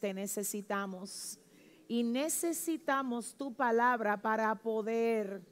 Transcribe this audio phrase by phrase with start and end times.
[0.00, 1.38] te necesitamos.
[1.86, 5.42] Y necesitamos tu palabra para poder,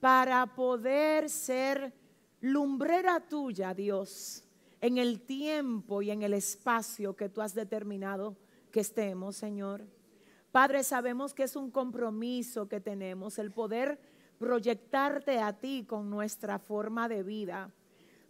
[0.00, 1.92] para poder ser
[2.40, 4.44] lumbrera tuya, Dios,
[4.80, 8.36] en el tiempo y en el espacio que tú has determinado
[8.70, 9.86] que estemos, Señor.
[10.52, 13.98] Padre, sabemos que es un compromiso que tenemos, el poder
[14.38, 17.72] proyectarte a ti con nuestra forma de vida.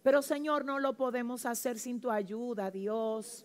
[0.02, 3.45] Pero Señor, no lo podemos hacer sin tu ayuda, Dios.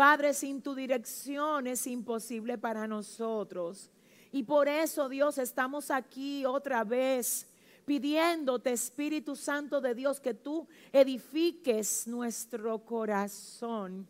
[0.00, 3.90] Padre, sin tu dirección es imposible para nosotros.
[4.32, 7.46] Y por eso, Dios, estamos aquí otra vez
[7.84, 14.08] pidiéndote, Espíritu Santo de Dios, que tú edifiques nuestro corazón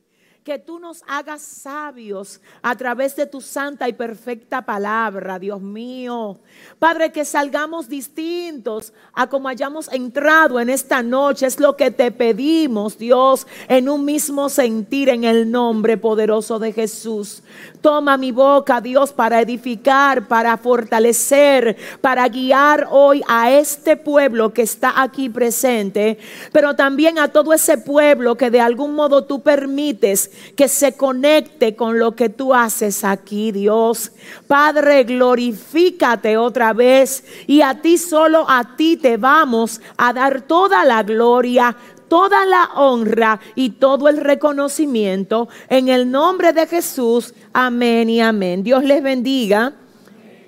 [0.50, 6.40] que tú nos hagas sabios a través de tu santa y perfecta palabra, Dios mío.
[6.80, 11.46] Padre, que salgamos distintos a como hayamos entrado en esta noche.
[11.46, 16.72] Es lo que te pedimos, Dios, en un mismo sentir en el nombre poderoso de
[16.72, 17.44] Jesús.
[17.80, 24.62] Toma mi boca, Dios, para edificar, para fortalecer, para guiar hoy a este pueblo que
[24.62, 26.18] está aquí presente,
[26.52, 31.74] pero también a todo ese pueblo que de algún modo tú permites que se conecte
[31.74, 34.12] con lo que tú haces aquí, Dios.
[34.46, 40.84] Padre, glorifícate otra vez y a ti solo a ti te vamos a dar toda
[40.84, 41.76] la gloria,
[42.08, 47.34] toda la honra y todo el reconocimiento en el nombre de Jesús.
[47.52, 48.62] Amén y amén.
[48.62, 49.72] Dios les bendiga.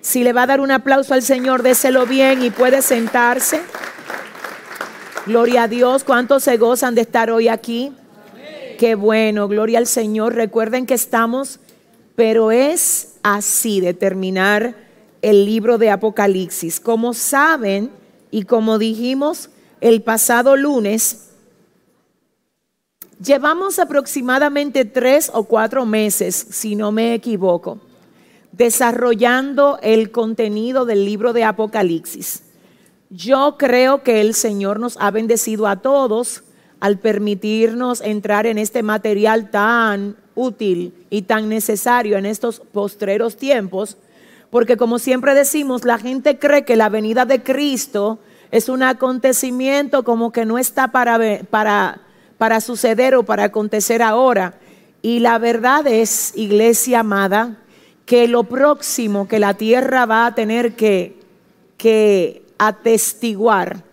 [0.00, 3.62] Si le va a dar un aplauso al Señor, déselo bien y puede sentarse.
[5.26, 6.02] Gloria a Dios.
[6.02, 7.92] ¿Cuántos se gozan de estar hoy aquí?
[8.82, 10.34] Qué bueno, gloria al Señor.
[10.34, 11.60] Recuerden que estamos,
[12.16, 14.74] pero es así de terminar
[15.22, 16.80] el libro de Apocalipsis.
[16.80, 17.92] Como saben
[18.32, 19.50] y como dijimos
[19.80, 21.28] el pasado lunes,
[23.24, 27.78] llevamos aproximadamente tres o cuatro meses, si no me equivoco,
[28.50, 32.42] desarrollando el contenido del libro de Apocalipsis.
[33.10, 36.42] Yo creo que el Señor nos ha bendecido a todos
[36.82, 43.98] al permitirnos entrar en este material tan útil y tan necesario en estos postreros tiempos,
[44.50, 48.18] porque como siempre decimos, la gente cree que la venida de Cristo
[48.50, 52.00] es un acontecimiento como que no está para, para,
[52.36, 54.54] para suceder o para acontecer ahora.
[55.02, 57.58] Y la verdad es, iglesia amada,
[58.06, 61.14] que lo próximo que la tierra va a tener que,
[61.76, 63.84] que atestiguar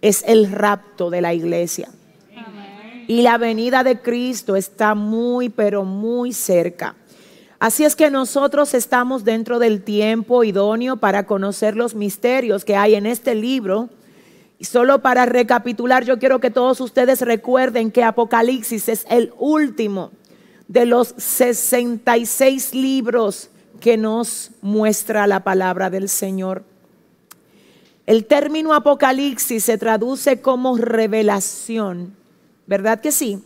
[0.00, 1.90] es el rapto de la iglesia
[3.08, 6.94] y la venida de Cristo está muy, pero muy cerca.
[7.58, 12.94] Así es que nosotros estamos dentro del tiempo idóneo para conocer los misterios que hay
[12.94, 13.88] en este libro.
[14.58, 20.12] Y solo para recapitular, yo quiero que todos ustedes recuerden que Apocalipsis es el último
[20.68, 23.48] de los 66 libros
[23.80, 26.62] que nos muestra la palabra del Señor.
[28.04, 32.17] El término Apocalipsis se traduce como revelación
[32.68, 33.42] ¿Verdad que sí?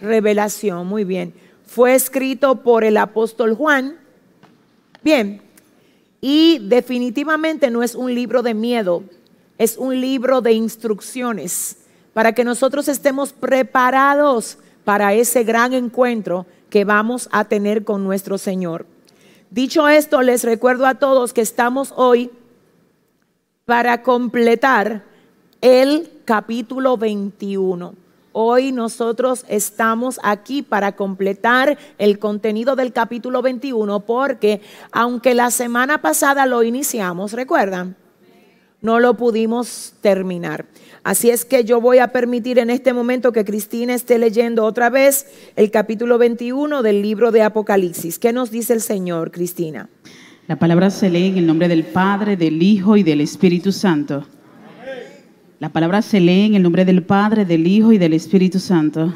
[0.00, 1.34] Revelación, muy bien.
[1.66, 3.98] Fue escrito por el apóstol Juan.
[5.02, 5.42] Bien,
[6.22, 9.04] y definitivamente no es un libro de miedo,
[9.58, 11.76] es un libro de instrucciones
[12.14, 18.38] para que nosotros estemos preparados para ese gran encuentro que vamos a tener con nuestro
[18.38, 18.86] Señor.
[19.50, 22.30] Dicho esto, les recuerdo a todos que estamos hoy
[23.66, 25.04] para completar
[25.60, 28.03] el capítulo 21.
[28.36, 36.02] Hoy nosotros estamos aquí para completar el contenido del capítulo 21 porque aunque la semana
[36.02, 37.94] pasada lo iniciamos, ¿recuerdan?
[38.82, 40.66] No lo pudimos terminar.
[41.04, 44.90] Así es que yo voy a permitir en este momento que Cristina esté leyendo otra
[44.90, 48.18] vez el capítulo 21 del libro de Apocalipsis.
[48.18, 49.88] ¿Qué nos dice el Señor, Cristina?
[50.48, 54.26] La palabra se lee en el nombre del Padre, del Hijo y del Espíritu Santo.
[55.64, 59.14] La palabra se lee en el nombre del Padre, del Hijo y del Espíritu Santo.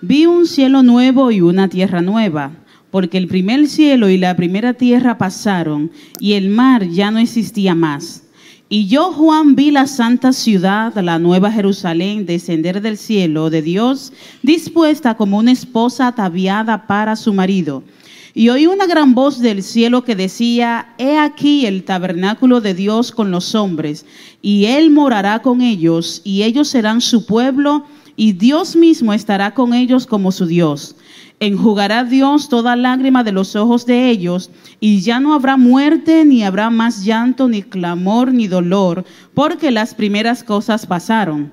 [0.00, 2.50] Vi un cielo nuevo y una tierra nueva,
[2.90, 7.76] porque el primer cielo y la primera tierra pasaron y el mar ya no existía
[7.76, 8.24] más.
[8.68, 14.12] Y yo, Juan, vi la santa ciudad, la nueva Jerusalén, descender del cielo de Dios,
[14.42, 17.84] dispuesta como una esposa ataviada para su marido.
[18.34, 23.12] Y oí una gran voz del cielo que decía, He aquí el tabernáculo de Dios
[23.12, 24.06] con los hombres,
[24.40, 27.84] y Él morará con ellos, y ellos serán su pueblo,
[28.16, 30.96] y Dios mismo estará con ellos como su Dios.
[31.40, 34.50] Enjugará Dios toda lágrima de los ojos de ellos,
[34.80, 39.04] y ya no habrá muerte, ni habrá más llanto, ni clamor, ni dolor,
[39.34, 41.52] porque las primeras cosas pasaron.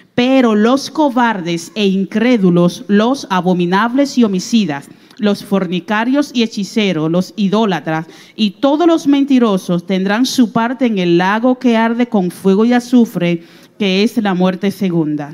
[0.15, 8.07] Pero los cobardes e incrédulos, los abominables y homicidas, los fornicarios y hechiceros, los idólatras
[8.35, 12.73] y todos los mentirosos tendrán su parte en el lago que arde con fuego y
[12.73, 13.43] azufre,
[13.77, 15.33] que es la muerte segunda.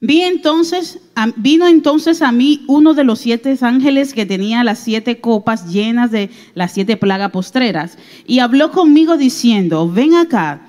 [0.00, 1.00] Vi entonces,
[1.36, 6.10] vino entonces a mí uno de los siete ángeles que tenía las siete copas llenas
[6.10, 10.68] de las siete plagas postreras y habló conmigo diciendo, ven acá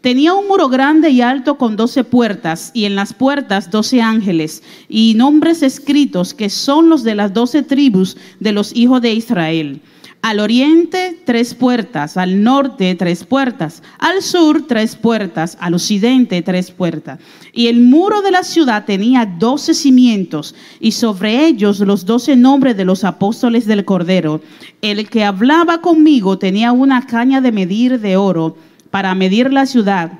[0.00, 4.62] Tenía un muro grande y alto con doce puertas, y en las puertas doce ángeles,
[4.88, 9.80] y nombres escritos que son los de las doce tribus de los hijos de Israel.
[10.20, 16.72] Al oriente tres puertas, al norte tres puertas, al sur tres puertas, al occidente tres
[16.72, 17.20] puertas.
[17.52, 22.76] Y el muro de la ciudad tenía doce cimientos y sobre ellos los doce nombres
[22.76, 24.40] de los apóstoles del Cordero.
[24.82, 28.56] El que hablaba conmigo tenía una caña de medir de oro
[28.90, 30.12] para medir la ciudad,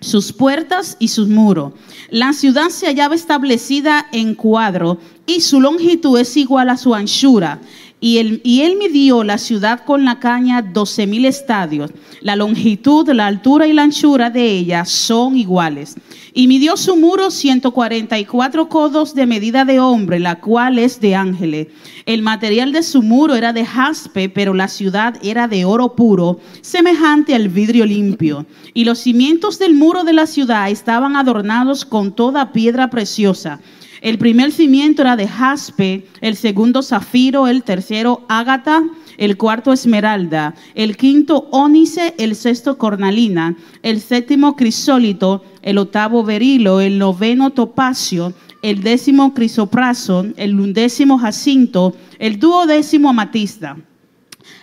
[0.00, 1.72] sus puertas y sus muros.
[2.10, 7.60] La ciudad se hallaba establecida en cuadro y su longitud es igual a su anchura.
[8.00, 11.90] Y él, midió la ciudad con la caña doce mil estadios.
[12.20, 15.96] La longitud, la altura y la anchura de ella son iguales.
[16.32, 21.68] Y midió su muro 144 codos de medida de hombre, la cual es de ángeles.
[22.06, 26.38] El material de su muro era de jaspe, pero la ciudad era de oro puro,
[26.60, 28.46] semejante al vidrio limpio.
[28.74, 33.58] Y los cimientos del muro de la ciudad estaban adornados con toda piedra preciosa.
[34.00, 38.82] El primer cimiento era de jaspe, el segundo zafiro, el tercero ágata,
[39.16, 46.80] el cuarto esmeralda, el quinto ónice, el sexto cornalina, el séptimo crisólito, el octavo berilo,
[46.80, 53.76] el noveno topacio, el décimo crisopraso, el undécimo jacinto, el duodécimo amatista.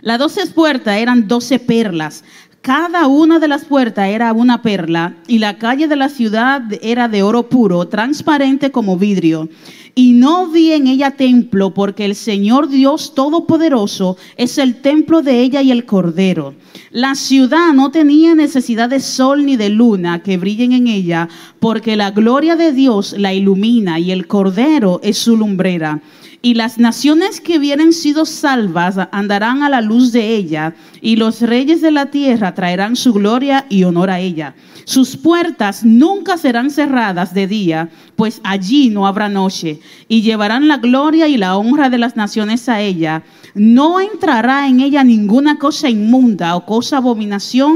[0.01, 2.23] Las doce puertas eran doce perlas.
[2.65, 7.07] Cada una de las puertas era una perla y la calle de la ciudad era
[7.07, 9.49] de oro puro, transparente como vidrio
[9.93, 15.41] y no vi en ella templo, porque el Señor Dios Todopoderoso es el templo de
[15.41, 16.55] ella y el Cordero.
[16.89, 21.29] La ciudad no tenía necesidad de sol ni de luna que brillen en ella,
[21.59, 26.01] porque la gloria de Dios la ilumina y el Cordero es su lumbrera.
[26.45, 31.41] Y las naciones que hubieran sido salvas andarán a la luz de ella, y los
[31.41, 34.53] reyes de la tierra traerán su gloria y honor a ella.
[34.83, 40.77] Sus puertas nunca serán cerradas de día, pues allí no habrá noche, y llevarán la
[40.77, 43.23] gloria y la honra de las naciones a ella.
[43.55, 47.75] No entrará en ella ninguna cosa inmunda o cosa abominación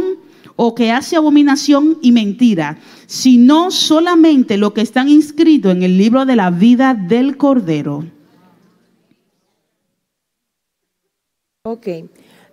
[0.57, 6.27] o que hace abominación y mentira, sino solamente lo que están inscritos en el libro
[6.27, 8.18] de la vida del Cordero.
[11.63, 11.87] Ok,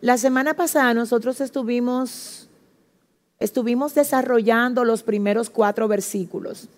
[0.00, 2.48] la semana pasada nosotros estuvimos
[3.38, 6.68] estuvimos desarrollando los primeros cuatro versículos.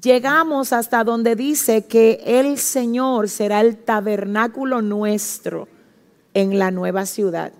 [0.00, 5.66] Llegamos hasta donde dice que el Señor será el tabernáculo nuestro
[6.32, 7.52] en la nueva ciudad.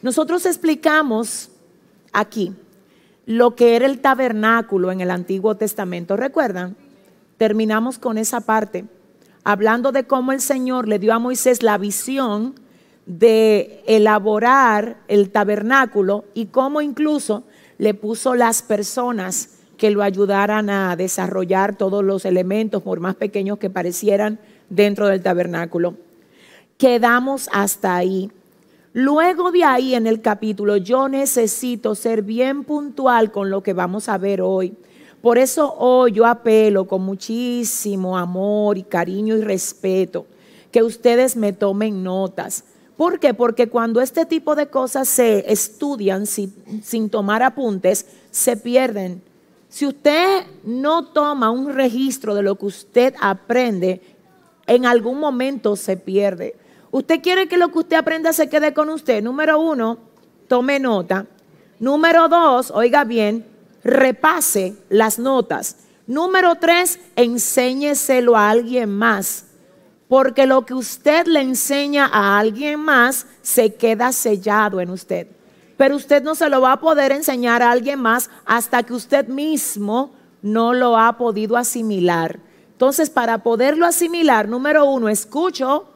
[0.00, 1.50] Nosotros explicamos
[2.12, 2.54] aquí
[3.26, 6.16] lo que era el tabernáculo en el Antiguo Testamento.
[6.16, 6.76] ¿Recuerdan?
[7.38, 8.84] Terminamos con esa parte,
[9.42, 12.62] hablando de cómo el Señor le dio a Moisés la visión
[13.06, 17.44] de elaborar el tabernáculo y cómo incluso
[17.78, 23.58] le puso las personas que lo ayudaran a desarrollar todos los elementos, por más pequeños
[23.58, 24.38] que parecieran,
[24.70, 25.94] dentro del tabernáculo.
[26.78, 28.30] Quedamos hasta ahí.
[28.92, 34.08] Luego de ahí en el capítulo, yo necesito ser bien puntual con lo que vamos
[34.08, 34.74] a ver hoy,
[35.20, 40.26] Por eso hoy yo apelo con muchísimo amor y cariño y respeto
[40.70, 42.64] que ustedes me tomen notas.
[42.96, 43.34] ¿Por qué?
[43.34, 49.22] Porque cuando este tipo de cosas se estudian sin, sin tomar apuntes, se pierden.
[49.68, 54.00] Si usted no toma un registro de lo que usted aprende,
[54.66, 56.54] en algún momento se pierde.
[56.92, 59.22] Usted quiere que lo que usted aprenda se quede con usted.
[59.22, 59.98] Número uno,
[60.46, 61.26] tome nota.
[61.80, 63.44] Número dos, oiga bien,
[63.82, 65.78] repase las notas.
[66.06, 69.46] Número tres, enséñeselo a alguien más.
[70.08, 75.28] Porque lo que usted le enseña a alguien más se queda sellado en usted.
[75.76, 79.26] Pero usted no se lo va a poder enseñar a alguien más hasta que usted
[79.28, 82.38] mismo no lo ha podido asimilar.
[82.72, 85.86] Entonces, para poderlo asimilar, número uno, escucho,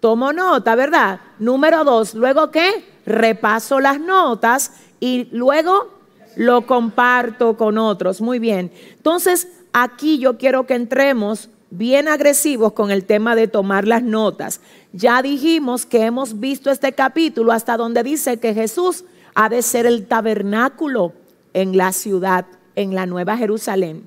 [0.00, 1.20] tomo nota, ¿verdad?
[1.38, 2.84] Número dos, luego qué?
[3.06, 5.88] Repaso las notas y luego
[6.36, 8.20] lo comparto con otros.
[8.20, 8.72] Muy bien.
[8.96, 14.60] Entonces, aquí yo quiero que entremos bien agresivos con el tema de tomar las notas.
[14.92, 19.86] Ya dijimos que hemos visto este capítulo hasta donde dice que Jesús ha de ser
[19.86, 21.14] el tabernáculo
[21.54, 22.44] en la ciudad,
[22.76, 24.06] en la Nueva Jerusalén.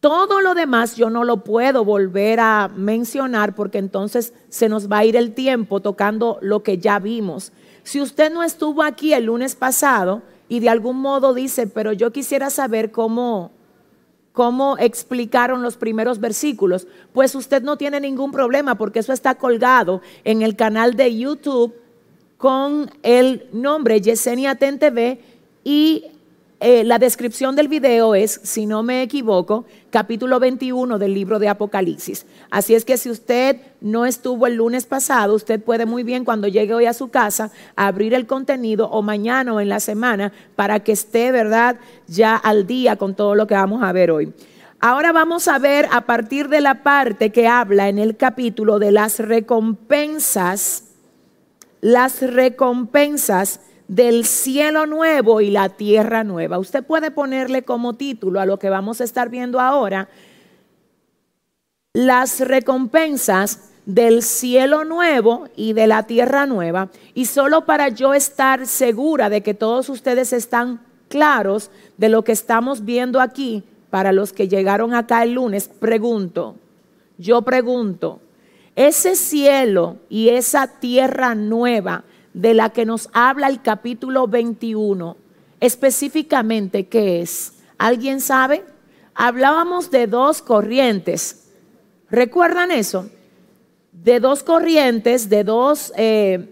[0.00, 4.98] Todo lo demás yo no lo puedo volver a mencionar porque entonces se nos va
[4.98, 7.52] a ir el tiempo tocando lo que ya vimos.
[7.84, 12.12] Si usted no estuvo aquí el lunes pasado y de algún modo dice, pero yo
[12.12, 13.50] quisiera saber cómo,
[14.40, 20.00] cómo explicaron los primeros versículos, pues usted no tiene ningún problema porque eso está colgado
[20.24, 21.74] en el canal de YouTube
[22.38, 25.20] con el nombre Yesenia Ten TV
[25.62, 26.06] y
[26.62, 31.48] eh, la descripción del video es, si no me equivoco, capítulo 21 del libro de
[31.48, 32.26] Apocalipsis.
[32.50, 36.48] Así es que si usted no estuvo el lunes pasado, usted puede muy bien cuando
[36.48, 40.80] llegue hoy a su casa abrir el contenido o mañana o en la semana para
[40.80, 41.76] que esté, ¿verdad?,
[42.06, 44.30] ya al día con todo lo que vamos a ver hoy.
[44.80, 48.92] Ahora vamos a ver a partir de la parte que habla en el capítulo de
[48.92, 50.84] las recompensas,
[51.80, 56.60] las recompensas del cielo nuevo y la tierra nueva.
[56.60, 60.08] Usted puede ponerle como título a lo que vamos a estar viendo ahora,
[61.92, 66.88] las recompensas del cielo nuevo y de la tierra nueva.
[67.14, 72.30] Y solo para yo estar segura de que todos ustedes están claros de lo que
[72.30, 76.54] estamos viendo aquí, para los que llegaron acá el lunes, pregunto,
[77.18, 78.20] yo pregunto,
[78.76, 82.04] ese cielo y esa tierra nueva
[82.40, 85.16] de la que nos habla el capítulo 21,
[85.60, 87.52] específicamente, ¿qué es?
[87.76, 88.64] ¿Alguien sabe?
[89.14, 91.50] Hablábamos de dos corrientes.
[92.10, 93.10] ¿Recuerdan eso?
[93.92, 96.48] De dos corrientes, de dos eh,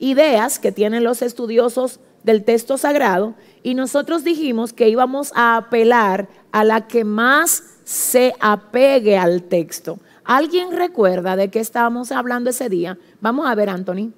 [0.00, 6.26] ideas que tienen los estudiosos del texto sagrado y nosotros dijimos que íbamos a apelar
[6.50, 10.00] a la que más se apegue al texto.
[10.24, 12.98] ¿Alguien recuerda de qué estábamos hablando ese día?
[13.20, 14.10] Vamos a ver, Anthony.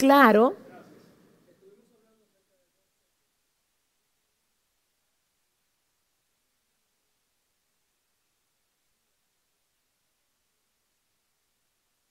[0.00, 0.54] Claro.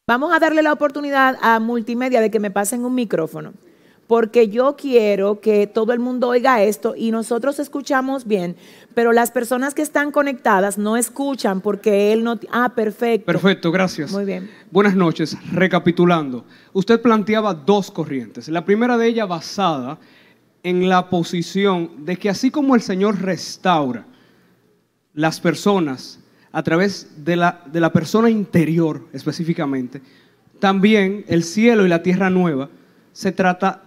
[0.05, 3.53] Vamos a darle la oportunidad a multimedia de que me pasen un micrófono,
[4.07, 8.55] porque yo quiero que todo el mundo oiga esto y nosotros escuchamos bien,
[8.97, 12.39] pero las personas que están conectadas no escuchan porque él no...
[12.51, 13.27] Ah, perfecto.
[13.27, 14.11] Perfecto, gracias.
[14.11, 14.49] Muy bien.
[14.71, 15.37] Buenas noches.
[15.51, 18.49] Recapitulando, usted planteaba dos corrientes.
[18.49, 19.99] La primera de ellas basada
[20.63, 24.07] en la posición de que así como el Señor restaura
[25.13, 26.19] las personas
[26.51, 30.01] a través de la, de la persona interior específicamente,
[30.57, 32.71] también el cielo y la tierra nueva
[33.13, 33.83] se trata,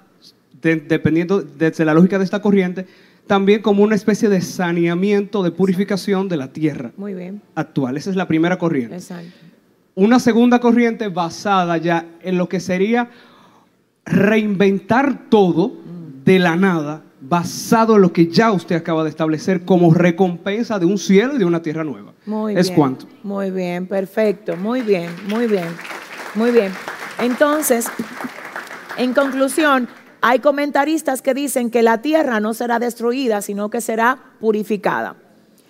[0.63, 2.87] dependiendo desde la lógica de esta corriente,
[3.31, 7.41] también como una especie de saneamiento, de purificación de la tierra Muy bien.
[7.55, 7.97] actual.
[7.97, 8.97] Esa es la primera corriente.
[8.97, 9.31] Exacto.
[9.95, 13.09] Una segunda corriente basada ya en lo que sería
[14.05, 15.77] reinventar todo
[16.25, 20.87] de la nada, basado en lo que ya usted acaba de establecer como recompensa de
[20.87, 22.13] un cielo y de una tierra nueva.
[22.27, 22.75] Muy es bien.
[22.77, 23.07] cuanto.
[23.23, 24.57] Muy bien, perfecto.
[24.57, 25.69] Muy bien, muy bien.
[26.35, 26.73] Muy bien.
[27.21, 27.87] Entonces,
[28.97, 29.87] en conclusión,
[30.23, 35.17] hay comentaristas que dicen que la tierra no será destruida, sino que será purificada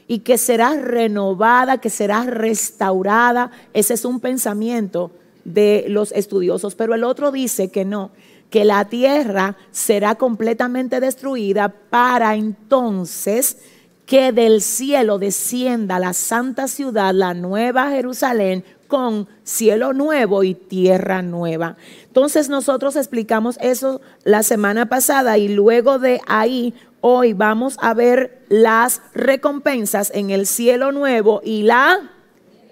[0.06, 3.52] y que será renovada, que será restaurada.
[3.72, 5.12] Ese es un pensamiento
[5.44, 8.10] de los estudiosos, pero el otro dice que no,
[8.50, 13.58] que la tierra será completamente destruida para entonces
[14.04, 21.22] que del cielo descienda la santa ciudad, la nueva Jerusalén, con cielo nuevo y tierra
[21.22, 21.78] nueva.
[22.04, 28.44] Entonces nosotros explicamos eso la semana pasada y luego de ahí hoy vamos a ver
[28.50, 32.10] las recompensas en el cielo nuevo y la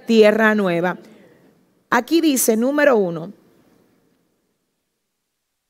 [0.07, 0.99] tierra nueva.
[1.89, 3.33] Aquí dice, número uno,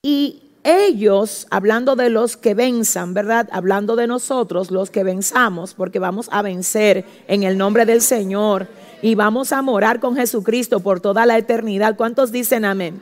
[0.03, 3.49] y ellos, hablando de los que venzan, ¿verdad?
[3.53, 8.69] Hablando de nosotros, los que venzamos, porque vamos a vencer en el nombre del Señor
[9.03, 11.97] y vamos a morar con Jesucristo por toda la eternidad.
[11.97, 13.01] ¿Cuántos dicen amén?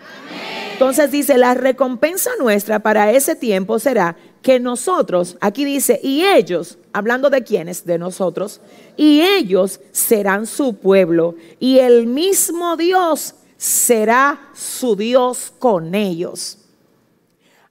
[0.73, 6.79] Entonces dice, la recompensa nuestra para ese tiempo será que nosotros, aquí dice, y ellos,
[6.93, 8.61] hablando de quiénes, de nosotros,
[8.97, 16.59] y ellos serán su pueblo, y el mismo Dios será su Dios con ellos.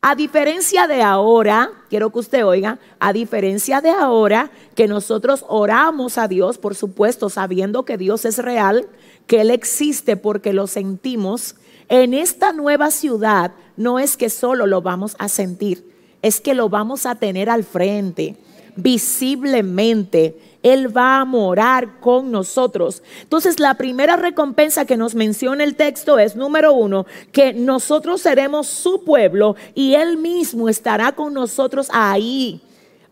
[0.07, 6.19] A diferencia de ahora, quiero que usted oiga, a diferencia de ahora que nosotros oramos
[6.19, 8.87] a Dios, por supuesto, sabiendo que Dios es real,
[9.25, 11.55] que Él existe porque lo sentimos,
[11.89, 16.69] en esta nueva ciudad no es que solo lo vamos a sentir, es que lo
[16.69, 18.37] vamos a tener al frente,
[18.75, 20.37] visiblemente.
[20.65, 23.03] Él va a morar con nosotros.
[23.21, 28.65] Entonces, la primera recompensa que nos menciona el texto es, número uno, que nosotros seremos
[28.65, 32.61] su pueblo y Él mismo estará con nosotros ahí,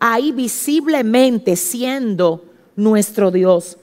[0.00, 2.42] ahí visiblemente siendo
[2.74, 3.78] nuestro Dios.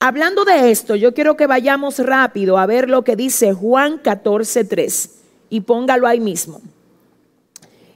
[0.00, 5.10] Hablando de esto, yo quiero que vayamos rápido a ver lo que dice Juan 14:3
[5.50, 6.62] y póngalo ahí mismo.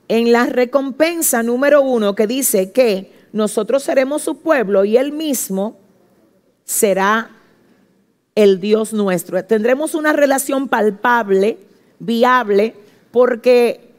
[0.08, 5.78] En la recompensa número uno que dice que nosotros seremos su pueblo y él mismo
[6.64, 7.30] será
[8.34, 9.42] el Dios nuestro.
[9.44, 11.58] Tendremos una relación palpable,
[11.98, 12.74] viable,
[13.10, 13.90] porque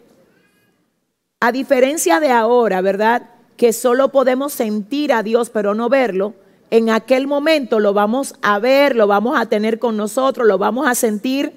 [1.39, 3.29] a diferencia de ahora, ¿verdad?
[3.55, 6.33] Que solo podemos sentir a Dios pero no verlo
[6.69, 10.87] en aquel momento lo vamos a ver, lo vamos a tener con nosotros, lo vamos
[10.87, 11.53] a sentir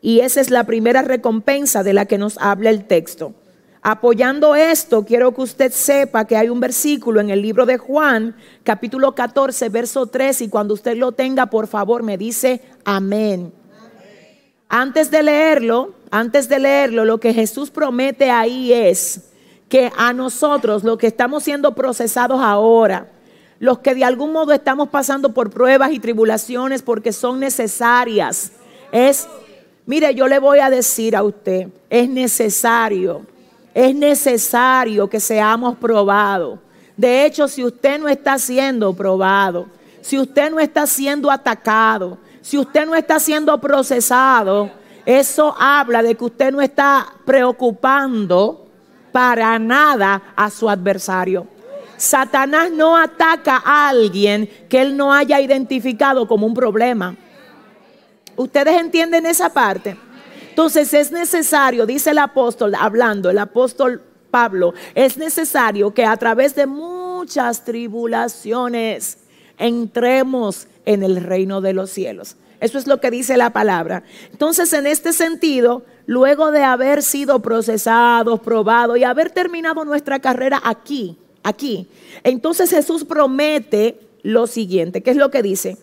[0.00, 3.34] y esa es la primera recompensa de la que nos habla el texto.
[3.86, 8.34] Apoyando esto, quiero que usted sepa que hay un versículo en el libro de Juan,
[8.62, 13.52] capítulo 14, verso 3, y cuando usted lo tenga, por favor, me dice amén.
[14.70, 19.20] Antes de leerlo, antes de leerlo, lo que Jesús promete ahí es
[19.68, 23.10] que a nosotros, los que estamos siendo procesados ahora,
[23.58, 28.52] los que de algún modo estamos pasando por pruebas y tribulaciones porque son necesarias.
[28.92, 29.28] Es,
[29.84, 33.26] mire, yo le voy a decir a usted, es necesario,
[33.74, 36.60] es necesario que seamos probados.
[36.96, 39.66] De hecho, si usted no está siendo probado,
[40.00, 44.70] si usted no está siendo atacado, si usted no está siendo procesado,
[45.04, 48.68] eso habla de que usted no está preocupando
[49.10, 51.46] para nada a su adversario.
[51.96, 57.16] Satanás no ataca a alguien que él no haya identificado como un problema.
[58.36, 59.96] ¿Ustedes entienden esa parte?
[60.54, 66.54] Entonces es necesario, dice el apóstol, hablando, el apóstol Pablo, es necesario que a través
[66.54, 69.18] de muchas tribulaciones
[69.58, 72.36] entremos en el reino de los cielos.
[72.60, 74.04] Eso es lo que dice la palabra.
[74.30, 80.62] Entonces, en este sentido, luego de haber sido procesados, probados y haber terminado nuestra carrera
[80.62, 81.88] aquí, aquí.
[82.22, 85.78] Entonces Jesús promete lo siguiente, ¿qué es lo que dice?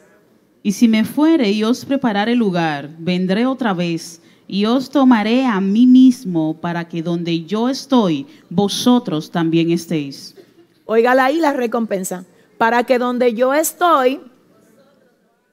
[0.63, 5.61] Y si me fuere y os preparare lugar, vendré otra vez y os tomaré a
[5.61, 10.35] mí mismo para que donde yo estoy, vosotros también estéis.
[10.83, 12.25] Óigala ahí la recompensa.
[12.57, 14.19] Para que donde yo estoy,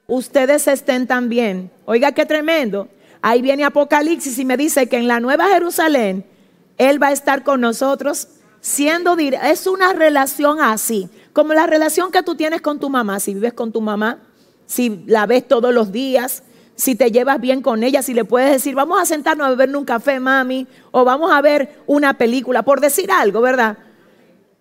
[0.09, 1.71] ustedes estén también.
[1.85, 2.89] Oiga qué tremendo.
[3.23, 6.25] Ahí viene Apocalipsis y me dice que en la Nueva Jerusalén,
[6.77, 8.27] Él va a estar con nosotros
[8.61, 13.33] siendo es una relación así, como la relación que tú tienes con tu mamá, si
[13.33, 14.19] vives con tu mamá,
[14.67, 16.43] si la ves todos los días,
[16.79, 19.77] si te llevas bien con ella, si le puedes decir, vamos a sentarnos a beber
[19.77, 23.79] un café, mami, o vamos a ver una película, por decir algo, ¿verdad?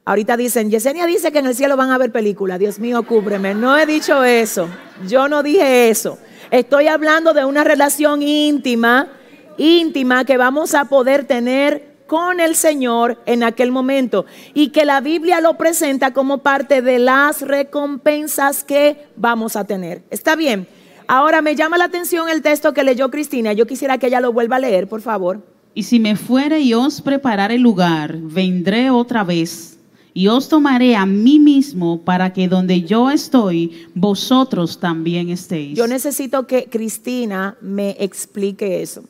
[0.03, 2.58] Ahorita dicen, Yesenia dice que en el cielo van a ver películas.
[2.58, 3.53] Dios mío, cúbreme.
[3.53, 4.67] No he dicho eso.
[5.08, 6.17] Yo no dije eso.
[6.49, 9.10] Estoy hablando de una relación íntima,
[9.58, 14.25] íntima que vamos a poder tener con el Señor en aquel momento
[14.56, 20.01] y que la Biblia lo presenta como parte de las recompensas que vamos a tener.
[20.10, 20.67] ¿Está bien?
[21.08, 23.54] Ahora me llama la atención el texto que leyó Cristina.
[23.54, 25.41] Yo quisiera que ella lo vuelva a leer, por favor.
[25.74, 29.78] Y si me fuere y os preparare el lugar, vendré otra vez
[30.13, 35.78] y os tomaré a mí mismo para que donde yo estoy, vosotros también estéis.
[35.78, 39.04] Yo necesito que Cristina me explique eso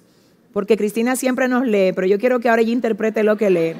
[0.58, 3.76] porque Cristina siempre nos lee, pero yo quiero que ahora ella interprete lo que lee.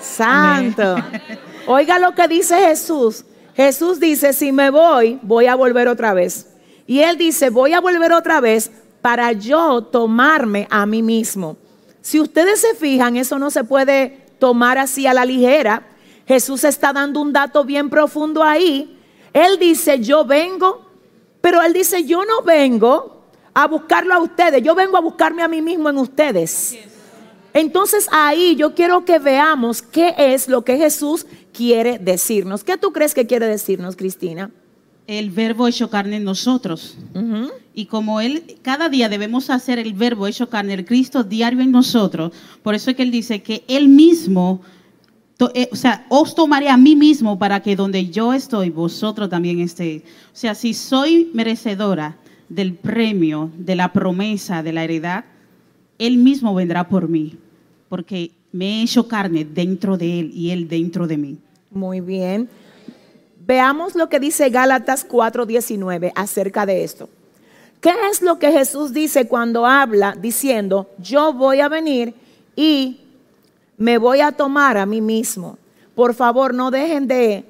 [0.00, 0.96] Santo.
[1.68, 3.24] Oiga lo que dice Jesús.
[3.54, 6.48] Jesús dice, si me voy, voy a volver otra vez.
[6.86, 11.56] Y él dice, voy a volver otra vez para yo tomarme a mí mismo.
[12.00, 15.86] Si ustedes se fijan, eso no se puede tomar así a la ligera.
[16.26, 18.98] Jesús está dando un dato bien profundo ahí.
[19.32, 20.84] Él dice, yo vengo,
[21.40, 25.48] pero él dice, yo no vengo a buscarlo a ustedes, yo vengo a buscarme a
[25.48, 26.76] mí mismo en ustedes.
[27.52, 32.64] Entonces ahí yo quiero que veamos qué es lo que Jesús quiere decirnos.
[32.64, 34.50] ¿Qué tú crees que quiere decirnos, Cristina?
[35.06, 36.98] El verbo hecho carne en nosotros.
[37.74, 41.70] Y como Él, cada día debemos hacer el verbo hecho carne, el Cristo diario en
[41.70, 42.32] nosotros.
[42.62, 44.62] Por eso es que Él dice que Él mismo,
[45.54, 49.60] eh, o sea, os tomaré a mí mismo para que donde yo estoy, vosotros también
[49.60, 50.02] estéis.
[50.02, 52.16] O sea, si soy merecedora
[52.48, 55.24] del premio, de la promesa, de la heredad,
[55.98, 57.36] Él mismo vendrá por mí.
[57.88, 61.38] Porque me he hecho carne dentro de Él y Él dentro de mí.
[61.74, 62.48] Muy bien.
[63.44, 67.08] Veamos lo que dice Gálatas 4:19 acerca de esto.
[67.80, 72.14] ¿Qué es lo que Jesús dice cuando habla diciendo, yo voy a venir
[72.54, 73.00] y
[73.76, 75.58] me voy a tomar a mí mismo?
[75.96, 77.44] Por favor, no dejen de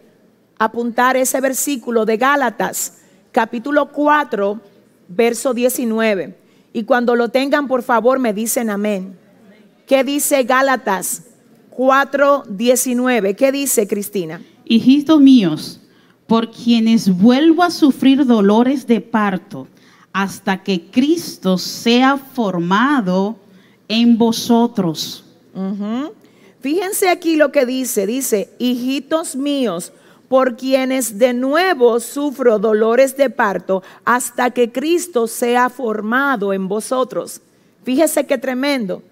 [0.58, 2.94] apuntar ese versículo de Gálatas,
[3.30, 4.58] capítulo 4,
[5.06, 6.34] verso 19.
[6.72, 9.18] Y cuando lo tengan, por favor, me dicen amén.
[9.86, 11.23] ¿Qué dice Gálatas
[11.76, 13.34] 4, 19?
[13.34, 14.40] ¿Qué dice Cristina?
[14.64, 15.80] Hijitos míos,
[16.26, 19.66] por quienes vuelvo a sufrir dolores de parto
[20.12, 23.36] hasta que Cristo sea formado
[23.88, 25.24] en vosotros.
[26.60, 29.92] Fíjense aquí lo que dice, dice, hijitos míos,
[30.28, 37.40] por quienes de nuevo sufro dolores de parto hasta que Cristo sea formado en vosotros.
[37.84, 39.02] Fíjese qué tremendo.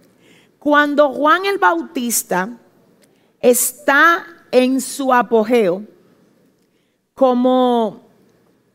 [0.62, 2.48] Cuando Juan el Bautista
[3.40, 5.82] está en su apogeo,
[7.14, 8.02] como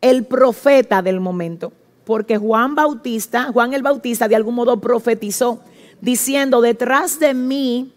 [0.02, 1.72] el profeta del momento,
[2.04, 5.62] porque Juan Bautista, Juan el Bautista de algún modo profetizó
[6.02, 7.94] diciendo, detrás de mí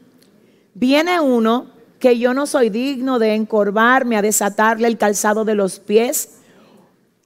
[0.75, 1.67] viene uno
[1.99, 6.40] que yo no soy digno de encorvarme a desatarle el calzado de los pies.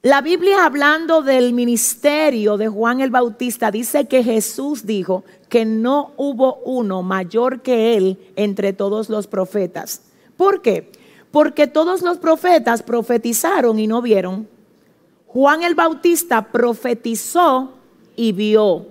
[0.05, 6.11] La Biblia hablando del ministerio de Juan el Bautista dice que Jesús dijo que no
[6.15, 10.03] hubo uno mayor que él entre todos los profetas.
[10.37, 10.91] ¿Por qué?
[11.31, 14.47] Porque todos los profetas profetizaron y no vieron.
[15.25, 17.71] Juan el Bautista profetizó
[18.15, 18.85] y vio.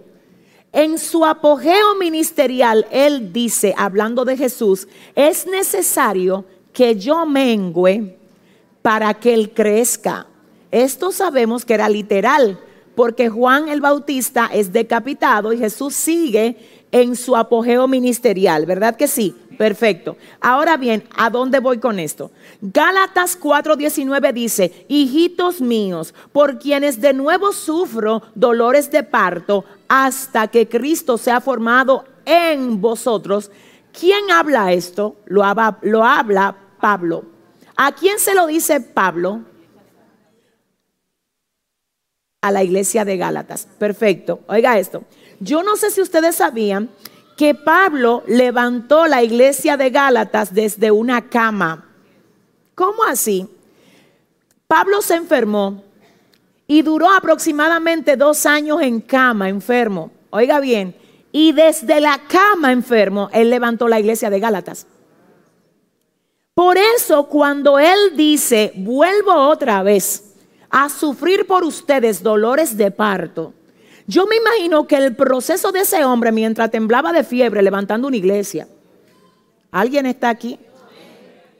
[0.73, 8.17] En su apogeo ministerial, él dice, hablando de Jesús, es necesario que yo mengüe
[8.83, 10.27] para que él crezca.
[10.75, 12.59] Esto sabemos que era literal,
[12.97, 16.57] porque Juan el Bautista es decapitado y Jesús sigue
[16.91, 19.37] en su apogeo ministerial, ¿verdad que sí?
[19.57, 20.17] Perfecto.
[20.41, 22.33] Ahora bien, ¿a dónde voy con esto?
[22.61, 30.69] Gálatas 4:19 dice, hijitos míos, por quienes de nuevo sufro dolores de parto hasta que
[30.69, 33.53] Cristo sea formado en vosotros.
[33.97, 35.15] ¿Quién habla esto?
[35.27, 35.45] Lo,
[35.83, 37.27] lo habla Pablo.
[37.77, 39.54] ¿A quién se lo dice Pablo?
[42.45, 43.67] A la iglesia de Gálatas.
[43.79, 44.41] Perfecto.
[44.49, 45.05] Oiga esto.
[45.41, 46.91] Yo no sé si ustedes sabían
[47.39, 51.89] que Pablo levantó la iglesia de Gálatas desde una cama.
[52.75, 53.49] ¿Cómo así?
[54.67, 55.85] Pablo se enfermó
[56.67, 60.11] y duró aproximadamente dos años en cama, enfermo.
[60.29, 60.95] Oiga bien,
[61.33, 64.87] y desde la cama enfermo, él levantó la iglesia de Gálatas.
[66.53, 70.34] Por eso cuando él dice, vuelvo otra vez
[70.77, 73.55] a sufrir por ustedes dolores de parto,
[74.09, 78.17] yo me imagino que el proceso de ese hombre mientras temblaba de fiebre levantando una
[78.17, 78.67] iglesia,
[79.71, 80.59] ¿alguien está aquí?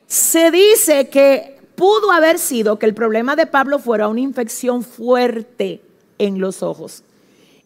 [0.09, 5.81] Se dice que pudo haber sido que el problema de Pablo fuera una infección fuerte
[6.19, 7.05] en los ojos.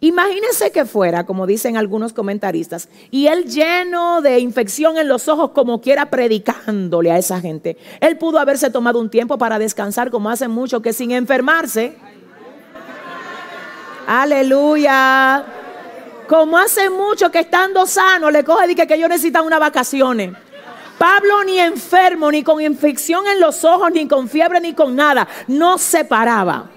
[0.01, 5.51] Imagínense que fuera, como dicen algunos comentaristas, y él lleno de infección en los ojos
[5.51, 7.77] como quiera predicándole a esa gente.
[8.01, 11.97] Él pudo haberse tomado un tiempo para descansar como hace mucho que sin enfermarse
[14.09, 15.45] Aleluya.
[16.27, 20.33] Como hace mucho que estando sano le coge y dice que yo necesito unas vacaciones.
[20.97, 25.29] Pablo ni enfermo, ni con infección en los ojos, ni con fiebre, ni con nada.
[25.47, 26.71] No se paraba.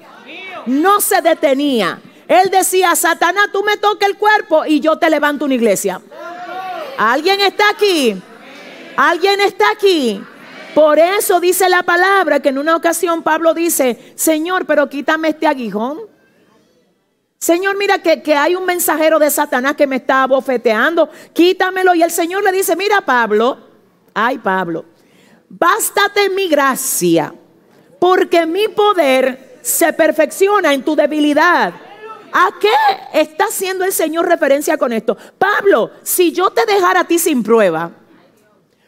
[0.65, 2.01] No se detenía.
[2.31, 6.01] Él decía, Satanás, tú me toques el cuerpo y yo te levanto una iglesia.
[6.97, 8.15] ¿Alguien está aquí?
[8.95, 10.23] ¿Alguien está aquí?
[10.73, 15.45] Por eso dice la palabra que en una ocasión Pablo dice, Señor, pero quítame este
[15.45, 15.99] aguijón.
[17.37, 21.95] Señor, mira que, que, hay un mensajero de Satanás que me está bofeteando, quítamelo.
[21.95, 23.57] Y el Señor le dice, mira Pablo,
[24.13, 24.85] ay Pablo,
[25.49, 27.35] bástate mi gracia,
[27.99, 31.90] porque mi poder se perfecciona en tu debilidad.
[32.33, 35.17] ¿A qué está haciendo el Señor referencia con esto?
[35.37, 37.91] Pablo, si yo te dejara a ti sin prueba,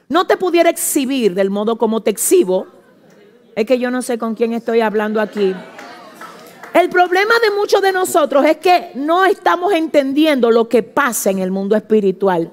[0.08, 2.68] no te pudiera exhibir del modo como te exhibo,
[3.56, 5.54] es que yo no sé con quién estoy hablando aquí.
[6.74, 11.40] El problema de muchos de nosotros es que no estamos entendiendo lo que pasa en
[11.40, 12.52] el mundo espiritual.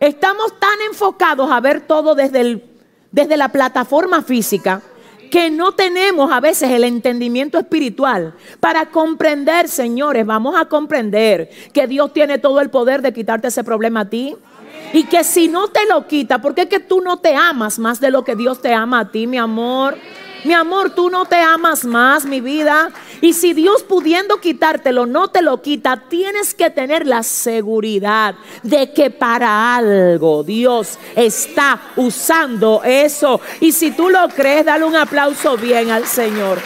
[0.00, 2.64] Estamos tan enfocados a ver todo desde, el,
[3.10, 4.80] desde la plataforma física
[5.30, 11.86] que no tenemos a veces el entendimiento espiritual para comprender, señores, vamos a comprender que
[11.86, 14.36] Dios tiene todo el poder de quitarte ese problema a ti.
[14.92, 18.00] Y que si no te lo quita, porque es que tú no te amas más
[18.00, 19.96] de lo que Dios te ama a ti, mi amor.
[20.44, 22.90] Mi amor, tú no te amas más, mi vida.
[23.22, 28.92] Y si Dios pudiendo quitártelo no te lo quita, tienes que tener la seguridad de
[28.92, 33.40] que para algo Dios está usando eso.
[33.60, 36.58] Y si tú lo crees, dale un aplauso bien al Señor.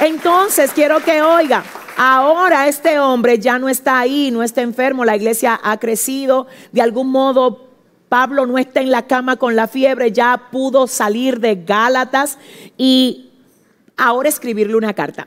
[0.00, 1.62] Entonces quiero que oiga,
[1.96, 6.82] ahora este hombre ya no está ahí, no está enfermo, la iglesia ha crecido, de
[6.82, 7.63] algún modo
[8.14, 12.38] Pablo no está en la cama con la fiebre, ya pudo salir de Gálatas
[12.78, 13.32] y
[13.96, 15.26] ahora escribirle una carta.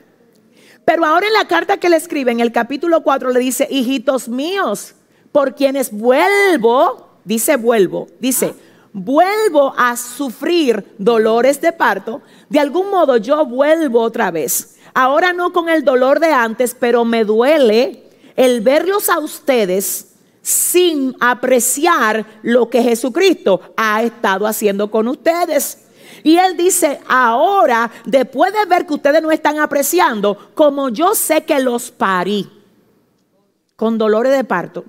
[0.86, 4.30] Pero ahora en la carta que le escribe, en el capítulo 4, le dice, hijitos
[4.30, 4.94] míos,
[5.32, 8.54] por quienes vuelvo, dice vuelvo, dice,
[8.94, 14.78] vuelvo a sufrir dolores de parto, de algún modo yo vuelvo otra vez.
[14.94, 20.07] Ahora no con el dolor de antes, pero me duele el verlos a ustedes
[20.48, 25.76] sin apreciar lo que Jesucristo ha estado haciendo con ustedes.
[26.22, 31.44] Y él dice, ahora, después de ver que ustedes no están apreciando, como yo sé
[31.44, 32.48] que los parí
[33.76, 34.86] con dolores de parto,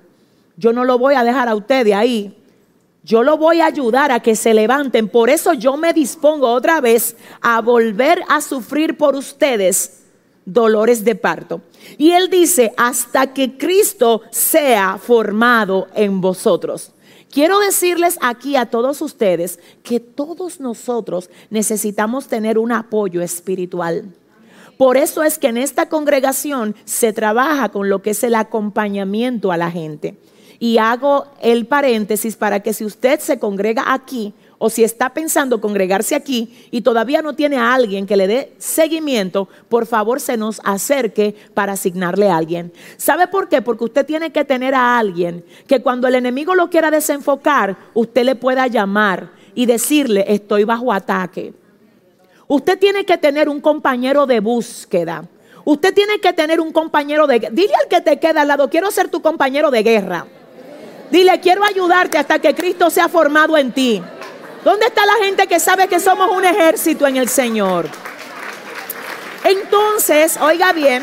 [0.56, 2.34] yo no lo voy a dejar a ustedes ahí.
[3.02, 5.08] Yo lo voy a ayudar a que se levanten.
[5.08, 9.99] Por eso yo me dispongo otra vez a volver a sufrir por ustedes
[10.52, 11.62] dolores de parto.
[11.98, 16.92] Y él dice, hasta que Cristo sea formado en vosotros.
[17.30, 24.04] Quiero decirles aquí a todos ustedes que todos nosotros necesitamos tener un apoyo espiritual.
[24.76, 29.52] Por eso es que en esta congregación se trabaja con lo que es el acompañamiento
[29.52, 30.16] a la gente.
[30.58, 35.58] Y hago el paréntesis para que si usted se congrega aquí, o si está pensando
[35.58, 40.36] congregarse aquí y todavía no tiene a alguien que le dé seguimiento, por favor se
[40.36, 42.70] nos acerque para asignarle a alguien.
[42.98, 43.62] ¿Sabe por qué?
[43.62, 48.22] Porque usted tiene que tener a alguien que cuando el enemigo lo quiera desenfocar, usted
[48.22, 51.54] le pueda llamar y decirle, estoy bajo ataque.
[52.46, 55.24] Usted tiene que tener un compañero de búsqueda.
[55.64, 57.48] Usted tiene que tener un compañero de...
[57.50, 60.26] Dile al que te queda al lado, quiero ser tu compañero de guerra.
[61.10, 64.02] Dile, quiero ayudarte hasta que Cristo sea formado en ti.
[64.64, 67.88] ¿Dónde está la gente que sabe que somos un ejército en el Señor?
[69.44, 71.02] Entonces, oiga bien,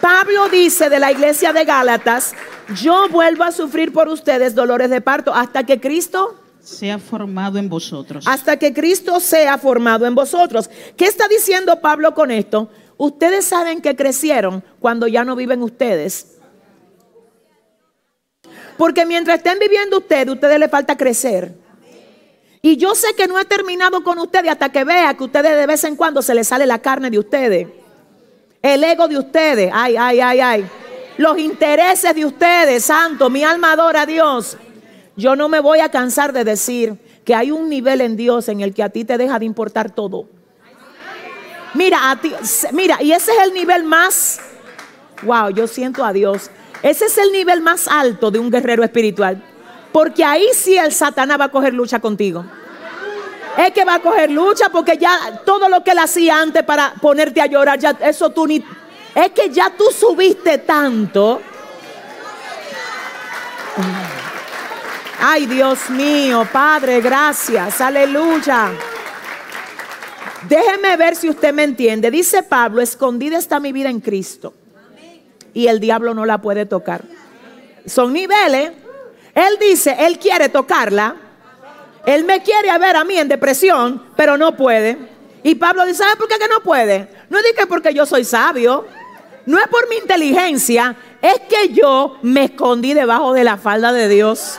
[0.00, 2.34] Pablo dice de la iglesia de Gálatas,
[2.82, 7.68] yo vuelvo a sufrir por ustedes dolores de parto hasta que Cristo sea formado en
[7.68, 8.26] vosotros.
[8.26, 10.68] Hasta que Cristo sea formado en vosotros.
[10.96, 12.70] ¿Qué está diciendo Pablo con esto?
[12.96, 16.38] Ustedes saben que crecieron cuando ya no viven ustedes.
[18.76, 21.63] Porque mientras estén viviendo ustedes, a ustedes les falta crecer.
[22.64, 25.66] Y yo sé que no he terminado con ustedes hasta que vea que ustedes de
[25.66, 27.68] vez en cuando se les sale la carne de ustedes.
[28.62, 29.70] El ego de ustedes.
[29.70, 30.66] Ay, ay, ay, ay.
[31.18, 33.28] Los intereses de ustedes, santo.
[33.28, 34.56] Mi alma adora a Dios.
[35.14, 38.62] Yo no me voy a cansar de decir que hay un nivel en Dios en
[38.62, 40.24] el que a ti te deja de importar todo.
[41.74, 42.32] Mira, a ti,
[42.72, 44.40] mira, y ese es el nivel más,
[45.22, 46.50] wow, yo siento a Dios.
[46.82, 49.50] Ese es el nivel más alto de un guerrero espiritual.
[49.94, 52.44] Porque ahí sí el Satanás va a coger lucha contigo.
[53.56, 56.94] Es que va a coger lucha porque ya todo lo que él hacía antes para
[56.94, 58.56] ponerte a llorar, ya eso tú ni...
[59.14, 61.40] Es que ya tú subiste tanto.
[65.20, 68.72] Ay, Dios mío, Padre, gracias, aleluya.
[70.48, 72.10] Déjeme ver si usted me entiende.
[72.10, 74.54] Dice Pablo, escondida está mi vida en Cristo.
[75.52, 77.02] Y el diablo no la puede tocar.
[77.86, 78.83] Son niveles.
[79.34, 81.16] Él dice, él quiere tocarla.
[82.06, 84.96] Él me quiere ver a mí en depresión, pero no puede.
[85.42, 87.08] Y Pablo dice, ¿sabe por qué que no puede?
[87.28, 88.86] No es que porque yo soy sabio.
[89.46, 90.96] No es por mi inteligencia.
[91.20, 94.58] Es que yo me escondí debajo de la falda de Dios.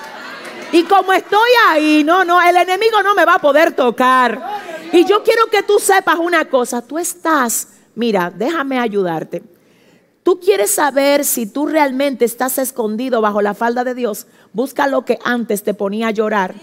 [0.71, 4.61] Y como estoy ahí, no, no, el enemigo no me va a poder tocar.
[4.91, 6.81] Y yo quiero que tú sepas una cosa.
[6.81, 9.54] Tú estás, mira, déjame ayudarte.
[10.25, 14.25] Tú quieres saber si tú realmente estás escondido bajo la falda de Dios.
[14.53, 16.55] Busca lo que antes te ponía a llorar.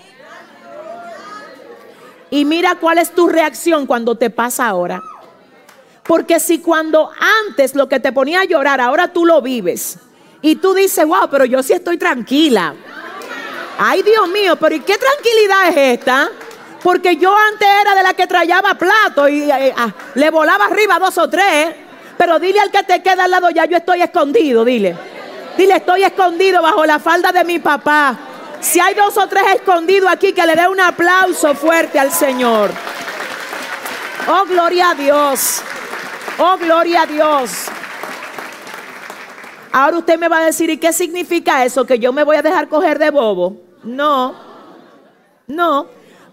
[2.29, 5.01] Y mira cuál es tu reacción cuando te pasa ahora.
[6.03, 7.09] Porque si cuando
[7.47, 9.97] antes lo que te ponía a llorar, ahora tú lo vives.
[10.41, 12.75] Y tú dices, wow, pero yo sí estoy tranquila.
[13.79, 16.29] Ay, Dios mío, pero ¿y qué tranquilidad es esta?
[16.83, 20.99] Porque yo antes era de la que trayaba plato y eh, ah, le volaba arriba
[20.99, 21.92] dos o tres.
[22.23, 24.97] Pero dile al que te queda al lado, ya yo estoy escondido, dile.
[25.57, 28.17] Dile, estoy escondido bajo la falda de mi papá.
[28.61, 32.71] Si hay dos o tres escondidos aquí, que le dé un aplauso fuerte al Señor.
[34.29, 35.63] Oh, gloria a Dios.
[36.39, 37.51] Oh, gloria a Dios.
[39.73, 41.85] Ahora usted me va a decir, ¿y qué significa eso?
[41.85, 43.57] ¿Que yo me voy a dejar coger de bobo?
[43.83, 44.37] No,
[45.49, 45.89] no,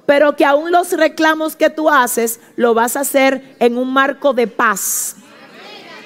[0.05, 4.33] pero que aún los reclamos que tú haces lo vas a hacer en un marco
[4.33, 5.15] de paz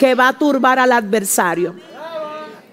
[0.03, 1.75] que va a turbar al adversario.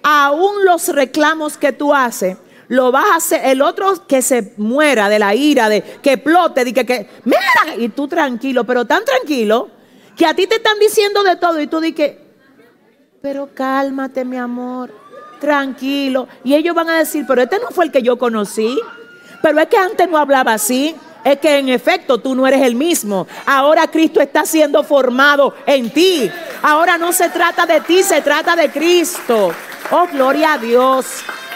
[0.03, 3.41] Aún los reclamos que tú haces lo vas a hacer.
[3.45, 7.77] El otro que se muera de la ira, de que explote, de que, que mira,
[7.79, 9.69] y tú tranquilo, pero tan tranquilo
[10.17, 12.17] que a ti te están diciendo de todo y tú dices,
[13.23, 14.93] pero cálmate, mi amor,
[15.41, 16.27] tranquilo.
[16.43, 18.77] Y ellos van a decir, pero este no fue el que yo conocí,
[19.41, 20.97] pero es que antes no hablaba así.
[21.25, 23.27] Es que en efecto tú no eres el mismo.
[23.47, 26.31] Ahora Cristo está siendo formado en ti.
[26.63, 29.53] Ahora no se trata de ti, se trata de Cristo.
[29.91, 31.07] Oh, gloria a Dios.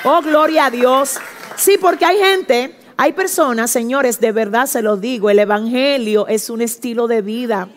[0.05, 1.19] Oh, gloria a Dios.
[1.57, 6.51] Sí, porque hay gente, hay personas, señores, de verdad se los digo, el Evangelio es
[6.51, 7.69] un estilo de vida.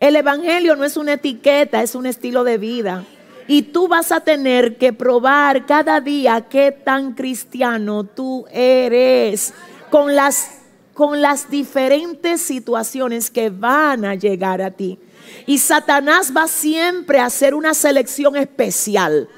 [0.00, 3.04] El Evangelio no es una etiqueta, es un estilo de vida.
[3.46, 9.52] Y tú vas a tener que probar cada día qué tan cristiano tú eres
[9.90, 10.60] con las,
[10.94, 14.98] con las diferentes situaciones que van a llegar a ti.
[15.46, 19.28] Y Satanás va siempre a hacer una selección especial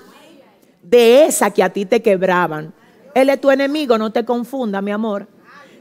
[0.82, 2.72] de esa que a ti te quebraban.
[3.14, 5.26] Él es tu enemigo, no te confunda, mi amor.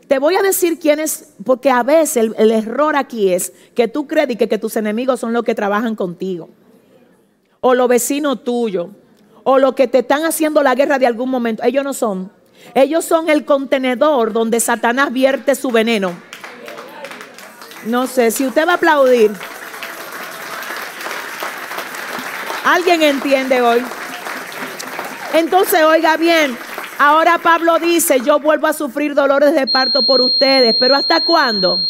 [0.07, 4.07] Te voy a decir quién es, porque a veces el, error aquí es que tú
[4.07, 6.49] crees que, que tus enemigos son los que trabajan contigo,
[7.59, 8.89] o los vecinos tuyos,
[9.43, 11.63] o los que te están haciendo la guerra de algún momento.
[11.63, 12.31] Ellos no son.
[12.73, 16.13] Ellos son el contenedor donde Satanás vierte su veneno.
[17.85, 19.31] No sé, si usted va a aplaudir.
[22.63, 23.83] ¿Alguien entiende hoy?
[25.33, 26.57] Entonces, oiga bien,
[26.97, 31.87] ahora Pablo dice, yo vuelvo a sufrir dolores de parto por ustedes, pero ¿hasta cuándo?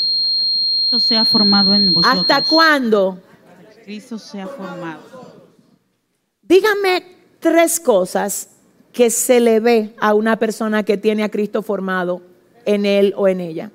[0.68, 2.22] Cristo se ha formado en vosotros.
[2.22, 3.20] ¿Hasta cuándo?
[3.86, 5.02] Cristo se ha formado.
[6.42, 8.50] Dígame tres cosas
[8.96, 12.22] que se le ve a una persona que tiene a Cristo formado
[12.64, 13.70] en él o en ella.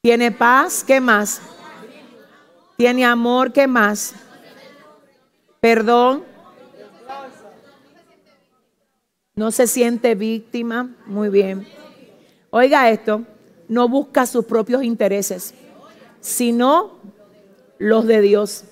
[0.00, 1.42] Tiene paz, ¿qué más?
[2.78, 4.14] Tiene amor, ¿qué más?
[5.60, 6.24] Perdón,
[9.34, 10.94] no se siente víctima.
[11.04, 11.68] Muy bien.
[12.48, 13.24] Oiga esto,
[13.68, 15.52] no busca sus propios intereses,
[16.20, 17.00] sino
[17.76, 18.64] los de Dios.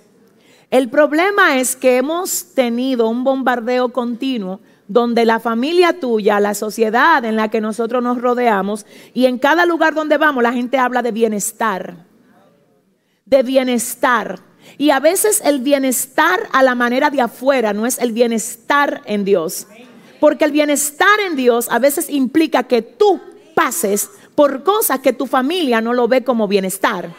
[0.74, 4.58] El problema es que hemos tenido un bombardeo continuo
[4.88, 9.66] donde la familia tuya, la sociedad en la que nosotros nos rodeamos y en cada
[9.66, 11.94] lugar donde vamos la gente habla de bienestar,
[13.24, 14.40] de bienestar.
[14.76, 19.24] Y a veces el bienestar a la manera de afuera no es el bienestar en
[19.24, 19.68] Dios.
[20.18, 23.20] Porque el bienestar en Dios a veces implica que tú
[23.54, 27.10] pases por cosas que tu familia no lo ve como bienestar.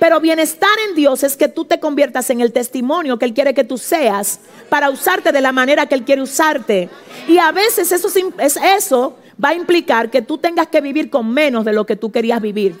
[0.00, 3.54] Pero bienestar en Dios es que tú te conviertas en el testimonio que Él quiere
[3.54, 6.88] que tú seas para usarte de la manera que Él quiere usarte.
[7.26, 8.08] Y a veces eso,
[8.38, 12.12] eso va a implicar que tú tengas que vivir con menos de lo que tú
[12.12, 12.78] querías vivir.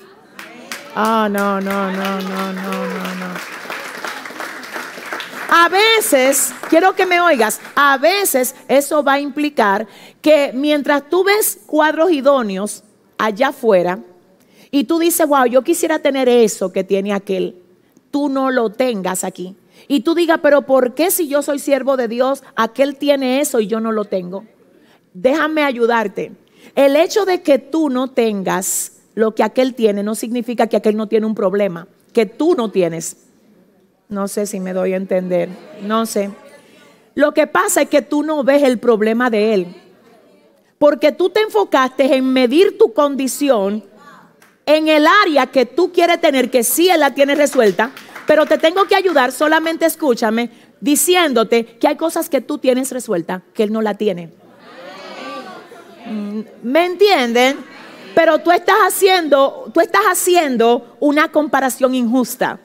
[0.94, 3.58] Ah, no, no, no, no, no, no, no.
[5.50, 9.86] A veces, quiero que me oigas, a veces eso va a implicar
[10.20, 12.84] que mientras tú ves cuadros idóneos
[13.16, 13.98] allá afuera
[14.70, 17.56] y tú dices, wow, yo quisiera tener eso que tiene aquel,
[18.10, 19.56] tú no lo tengas aquí.
[19.86, 23.60] Y tú digas, pero ¿por qué si yo soy siervo de Dios, aquel tiene eso
[23.60, 24.44] y yo no lo tengo?
[25.14, 26.32] Déjame ayudarte.
[26.74, 30.96] El hecho de que tú no tengas lo que aquel tiene no significa que aquel
[30.96, 33.16] no tiene un problema, que tú no tienes.
[34.08, 35.48] No sé si me doy a entender.
[35.82, 36.30] No sé.
[37.14, 39.66] Lo que pasa es que tú no ves el problema de él.
[40.78, 43.82] Porque tú te enfocaste en medir tu condición
[44.68, 47.90] en el área que tú quieres tener, que sí él la tiene resuelta,
[48.26, 53.40] pero te tengo que ayudar, solamente escúchame, diciéndote que hay cosas que tú tienes resuelta
[53.54, 54.30] que él no la tiene.
[56.04, 57.56] Mm, ¿Me entienden?
[58.14, 62.60] Pero tú estás haciendo, tú estás haciendo una comparación injusta.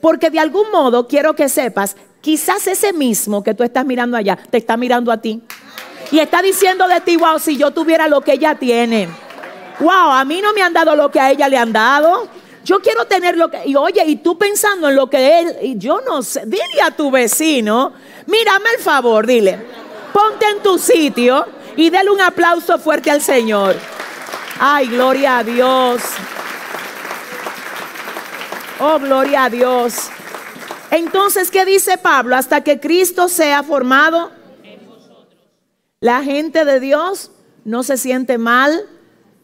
[0.00, 4.36] Porque de algún modo quiero que sepas, quizás ese mismo que tú estás mirando allá,
[4.50, 5.40] te está mirando a ti.
[6.10, 9.08] Y está diciendo de ti, wow, si yo tuviera lo que ella tiene.
[9.80, 12.28] Wow, a mí no me han dado lo que a ella le han dado.
[12.64, 15.76] Yo quiero tener lo que, y oye, y tú pensando en lo que él, y
[15.76, 17.92] yo no sé, dile a tu vecino,
[18.26, 19.58] mírame el favor, dile,
[20.14, 21.44] ponte en tu sitio
[21.76, 23.76] y dale un aplauso fuerte al Señor.
[24.58, 26.00] Ay, gloria a Dios.
[28.80, 30.08] Oh, gloria a Dios.
[30.90, 32.36] Entonces, ¿qué dice Pablo?
[32.36, 34.30] Hasta que Cristo sea formado.
[36.00, 37.30] La gente de Dios
[37.64, 38.88] no se siente mal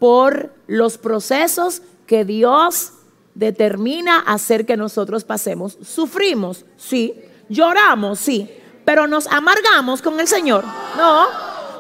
[0.01, 2.95] por los procesos que Dios
[3.35, 5.79] determina hacer que nosotros pasemos.
[5.83, 7.15] Sufrimos, sí.
[7.49, 8.51] Lloramos, sí.
[8.85, 10.65] Pero nos amargamos con el Señor.
[10.97, 11.27] No,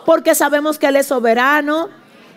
[0.06, 1.88] porque sabemos que Él es soberano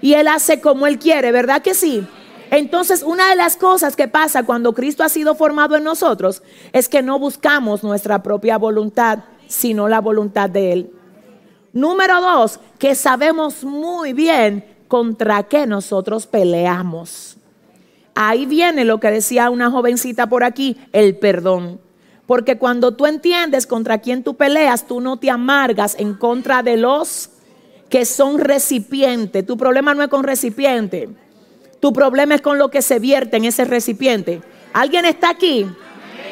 [0.02, 2.08] y Él hace como Él quiere, ¿verdad que sí?
[2.50, 6.88] Entonces, una de las cosas que pasa cuando Cristo ha sido formado en nosotros es
[6.88, 10.92] que no buscamos nuestra propia voluntad, sino la voluntad de Él.
[11.74, 17.38] Número dos, que sabemos muy bien contra qué nosotros peleamos.
[18.14, 21.80] Ahí viene lo que decía una jovencita por aquí, el perdón.
[22.28, 26.78] Porque cuando tú entiendes contra quién tú peleas, tú no te amargas en contra de
[26.78, 27.32] los
[27.89, 29.44] que son recipientes.
[29.44, 31.10] Tu problema no es con recipiente.
[31.80, 34.44] Tu problema es con lo que se vierte en ese recipiente.
[34.74, 35.66] ¿Alguien está aquí?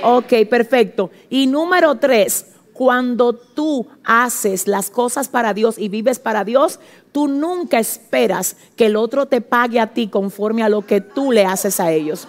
[0.03, 1.09] Ok, perfecto.
[1.31, 2.50] Y número tres,
[2.81, 6.79] cuando tú haces las cosas para Dios y vives para Dios,
[7.11, 11.31] tú nunca esperas que el otro te pague a ti conforme a lo que tú
[11.31, 12.27] le haces a ellos.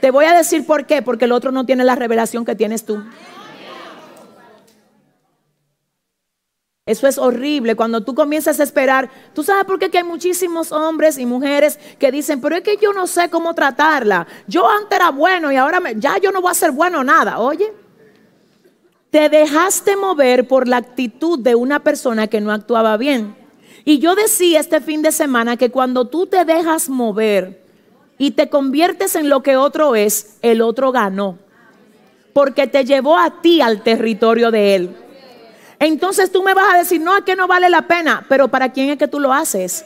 [0.00, 2.86] Te voy a decir por qué, porque el otro no tiene la revelación que tienes
[2.86, 3.04] tú.
[6.86, 9.10] Eso es horrible cuando tú comienzas a esperar.
[9.34, 12.78] Tú sabes por qué que hay muchísimos hombres y mujeres que dicen, pero es que
[12.78, 14.26] yo no sé cómo tratarla.
[14.46, 17.38] Yo antes era bueno y ahora ya yo no voy a ser bueno nada.
[17.38, 17.70] Oye,
[19.10, 23.36] te dejaste mover por la actitud de una persona que no actuaba bien.
[23.84, 27.64] Y yo decía este fin de semana que cuando tú te dejas mover
[28.18, 31.38] y te conviertes en lo que otro es, el otro ganó.
[32.32, 34.96] Porque te llevó a ti al territorio de él.
[35.80, 38.70] Entonces tú me vas a decir, no, es que no vale la pena, pero ¿para
[38.70, 39.84] quién es que tú lo haces?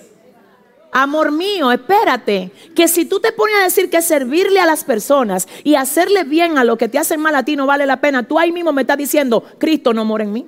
[0.97, 5.49] Amor mío, espérate, que si tú te pones a decir que servirle a las personas
[5.65, 8.23] y hacerle bien a lo que te hacen mal a ti no vale la pena,
[8.23, 10.47] tú ahí mismo me estás diciendo, Cristo no mora en mí.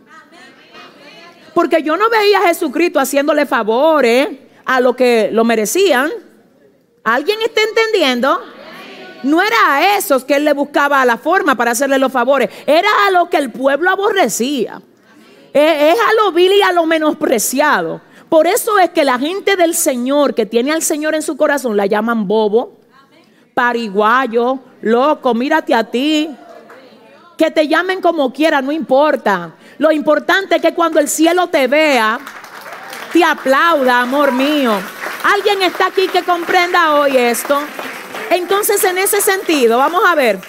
[1.52, 4.28] Porque yo no veía a Jesucristo haciéndole favores
[4.64, 6.12] a lo que lo merecían.
[7.02, 8.40] ¿Alguien está entendiendo?
[9.24, 12.88] No era a esos que él le buscaba la forma para hacerle los favores, era
[13.08, 14.80] a lo que el pueblo aborrecía
[15.56, 18.00] es a lo vil y a lo menospreciado.
[18.28, 21.76] Por eso es que la gente del Señor, que tiene al Señor en su corazón,
[21.76, 22.78] la llaman bobo,
[23.54, 26.30] pariguayo, loco, mírate a ti.
[27.36, 29.54] Que te llamen como quiera, no importa.
[29.78, 32.18] Lo importante es que cuando el cielo te vea,
[33.12, 34.72] te aplauda, amor mío.
[35.22, 37.58] ¿Alguien está aquí que comprenda hoy esto?
[38.30, 40.40] Entonces, en ese sentido, vamos a ver.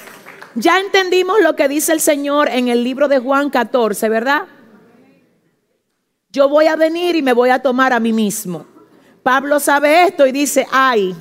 [0.56, 4.44] Ya entendimos lo que dice el Señor en el libro de Juan 14, ¿verdad?
[6.38, 8.64] Yo voy a venir y me voy a tomar a mí mismo.
[9.24, 11.16] Pablo sabe esto y dice, ay,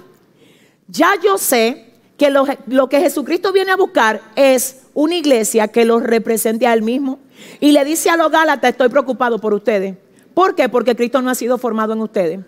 [0.88, 2.44] ya yo sé que lo,
[2.90, 7.18] que Jesucristo viene a buscar es una iglesia que los represente a él mismo.
[7.60, 9.96] Y le dice a los Gálatas, estoy preocupado por ustedes.
[10.34, 10.68] ¿Por qué?
[10.68, 12.40] Porque Cristo no ha sido formado en ustedes.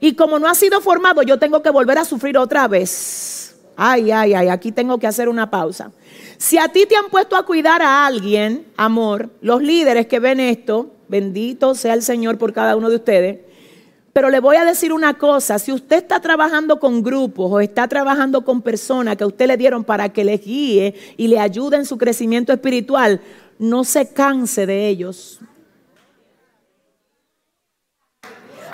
[0.00, 3.56] Y como no ha sido formado, yo tengo que volver a sufrir otra vez.
[3.76, 5.92] Ay, ay, ay, aquí tengo que hacer una pausa.
[6.36, 10.40] Si a ti te han puesto a cuidar a alguien, amor, los líderes que ven
[10.40, 13.38] esto, Bendito sea el Señor por cada uno de ustedes.
[14.12, 17.86] Pero le voy a decir una cosa, si usted está trabajando con grupos o está
[17.86, 21.84] trabajando con personas que usted le dieron para que le guíe y le ayude en
[21.84, 23.20] su crecimiento espiritual,
[23.58, 25.40] no se canse de ellos.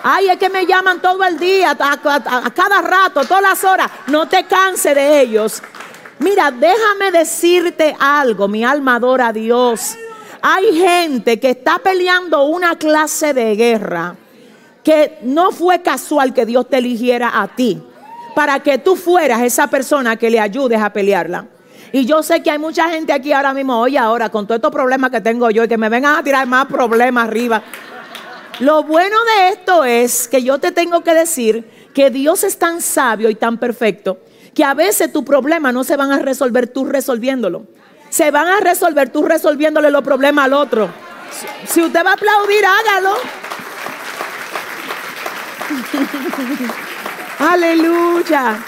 [0.03, 3.91] Ay, es que me llaman todo el día, a, cada rato, todas las horas.
[4.07, 5.62] No te canse de ellos.
[6.18, 9.97] Mira, déjame decirte algo, mi alma adora a Dios.
[10.47, 14.14] Hay gente que está peleando una clase de guerra
[14.82, 17.82] que no fue casual que Dios te eligiera a ti
[18.34, 21.47] para que tú fueras esa persona que le ayudes a pelearla.
[21.92, 24.70] Y yo sé que hay mucha gente aquí ahora mismo, oye, ahora con todos estos
[24.70, 27.62] problemas que tengo yo y que me vengan a tirar más problemas arriba.
[28.61, 31.64] Lo bueno de esto es que yo te tengo que decir
[31.95, 34.18] que Dios es tan sabio y tan perfecto
[34.53, 37.64] que a veces tu problema no se van a resolver tú resolviéndolo
[38.15, 40.89] se van a resolver tú resolviéndole los problemas al otro.
[41.67, 43.15] Si usted va a aplaudir, hágalo.
[47.53, 48.65] Aleluya.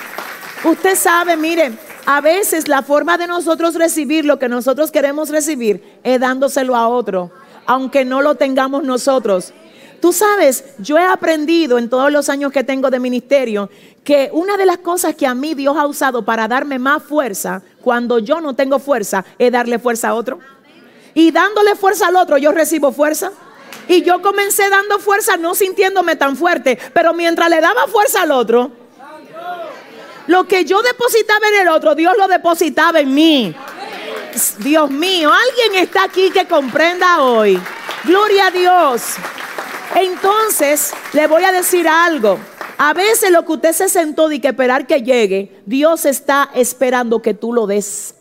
[0.65, 1.75] Usted sabe, mire,
[2.07, 6.89] a veces la forma de nosotros recibir lo que nosotros queremos recibir es dándoselo a
[6.89, 7.31] otro,
[7.67, 9.53] aunque no lo tengamos nosotros.
[10.01, 13.71] Tú sabes, yo he aprendido en todos los años que tengo de ministerio
[14.03, 17.63] que una de las cosas que a mí Dios ha usado para darme más fuerza
[17.87, 20.41] cuando yo no tengo fuerza es darle fuerza a otro.
[21.15, 23.31] Y dándole fuerza al otro yo recibo fuerza.
[23.87, 28.33] Y yo comencé dando fuerza no sintiéndome tan fuerte, pero mientras le daba fuerza al
[28.33, 28.73] otro,
[30.27, 33.55] lo que yo depositaba en el otro, Dios lo depositaba en mí.
[34.59, 37.57] Dios mío, alguien está aquí que comprenda hoy.
[38.03, 39.15] Gloria a Dios.
[39.95, 42.41] Entonces, le voy a decir algo.
[42.79, 47.23] A veces lo que usted se sentó de que esperar que llegue, Dios está esperando
[47.23, 48.15] que tú lo des.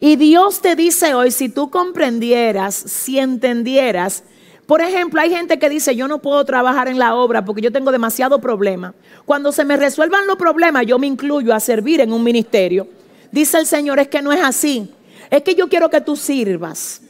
[0.00, 4.22] Y Dios te dice hoy, si tú comprendieras, si entendieras,
[4.66, 7.72] por ejemplo, hay gente que dice, yo no puedo trabajar en la obra porque yo
[7.72, 8.94] tengo demasiado problema.
[9.24, 12.86] Cuando se me resuelvan los problemas, yo me incluyo a servir en un ministerio.
[13.32, 14.94] Dice el Señor, es que no es así.
[15.30, 17.00] Es que yo quiero que tú sirvas.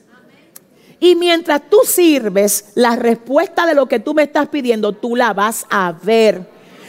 [1.01, 5.33] Y mientras tú sirves, la respuesta de lo que tú me estás pidiendo, tú la
[5.33, 6.47] vas a ver.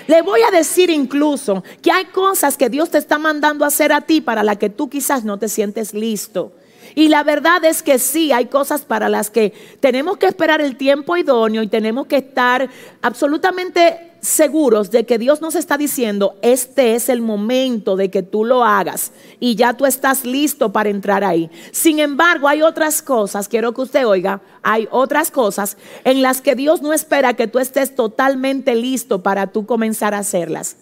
[0.08, 3.92] Le voy a decir incluso que hay cosas que Dios te está mandando a hacer
[3.92, 6.52] a ti para las que tú quizás no te sientes listo.
[6.96, 10.76] Y la verdad es que sí, hay cosas para las que tenemos que esperar el
[10.76, 12.70] tiempo idóneo y tenemos que estar
[13.02, 18.44] absolutamente seguros de que Dios nos está diciendo, este es el momento de que tú
[18.44, 21.50] lo hagas y ya tú estás listo para entrar ahí.
[21.72, 26.56] Sin embargo, hay otras cosas, quiero que usted oiga, hay otras cosas en las que
[26.56, 30.76] Dios no espera que tú estés totalmente listo para tú comenzar a hacerlas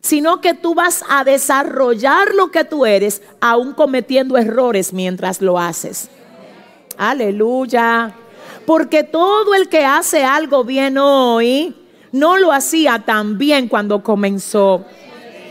[0.00, 5.58] sino que tú vas a desarrollar lo que tú eres, aún cometiendo errores mientras lo
[5.58, 6.08] haces.
[6.96, 8.14] Aleluya.
[8.66, 11.74] Porque todo el que hace algo bien hoy,
[12.12, 14.84] no lo hacía tan bien cuando comenzó.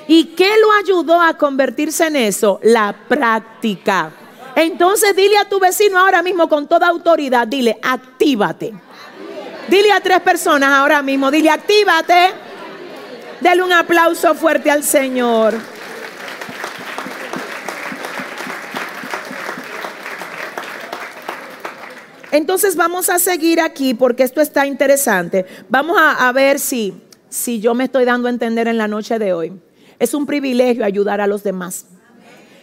[0.08, 2.60] ¿Y qué lo ayudó a convertirse en eso?
[2.64, 4.12] La práctica.
[4.56, 8.74] Entonces dile a tu vecino ahora mismo con toda autoridad, dile, actívate.
[9.68, 12.47] Dile a tres personas ahora mismo, dile, actívate.
[13.42, 15.56] Dele un aplauso fuerte al Señor.
[22.32, 25.46] Entonces vamos a seguir aquí porque esto está interesante.
[25.70, 26.94] Vamos a, a, ver si,
[27.30, 29.54] si yo me estoy dando a entender en la noche de hoy.
[29.98, 31.86] Es un privilegio ayudar a los demás.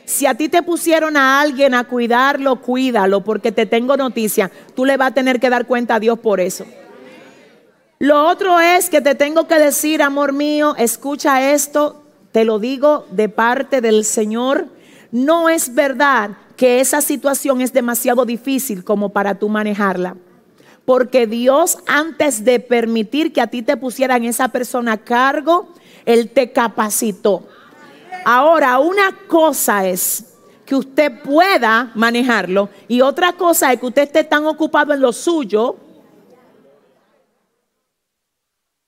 [0.04, 4.50] Si a ti te pusieron a alguien a cuidarlo, cuídalo, porque te tengo noticia.
[4.76, 6.66] Tú le vas a tener que dar cuenta a Dios por eso.
[7.98, 13.06] Lo otro es que te tengo que decir, amor mío, escucha esto, te lo digo
[13.10, 14.66] de parte del Señor.
[15.12, 20.16] No es verdad que esa situación es demasiado difícil como para tú manejarla.
[20.84, 25.68] Porque Dios antes de permitir que a ti te pusieran esa persona a cargo,
[26.04, 27.46] Él te capacitó.
[28.24, 30.34] Ahora, una cosa es
[30.66, 35.12] que usted pueda manejarlo y otra cosa es que usted esté tan ocupado en lo
[35.12, 35.76] suyo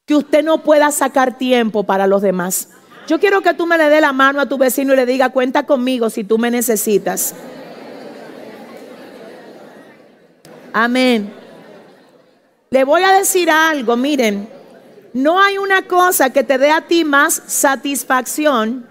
[0.07, 2.71] que usted no pueda sacar tiempo para los demás.
[3.09, 5.31] Yo quiero que tú me le dé la mano a tu vecino y le diga,
[5.31, 7.35] cuenta conmigo si tú me necesitas.
[10.73, 11.33] Amén.
[12.71, 14.49] Le voy a decir algo, miren,
[15.13, 18.87] no hay una cosa que te dé a ti más satisfacción,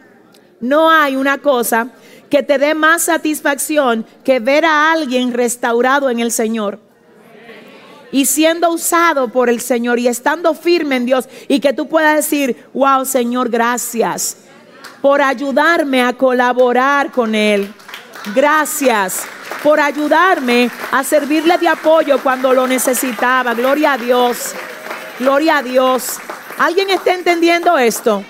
[0.60, 1.90] no hay una cosa
[2.30, 6.85] que te dé más satisfacción que ver a alguien restaurado en el Señor
[8.16, 12.16] y siendo usado por el Señor y estando firme en Dios y que tú puedas
[12.16, 14.38] decir, wow Señor, gracias
[15.02, 17.74] por ayudarme a colaborar con Él.
[18.34, 19.24] Gracias
[19.62, 23.54] por ayudarme a servirle de apoyo cuando lo necesitaba.
[23.54, 24.54] Gloria a Dios.
[25.20, 26.18] Gloria a Dios.
[26.58, 28.24] ¿Alguien está entendiendo esto?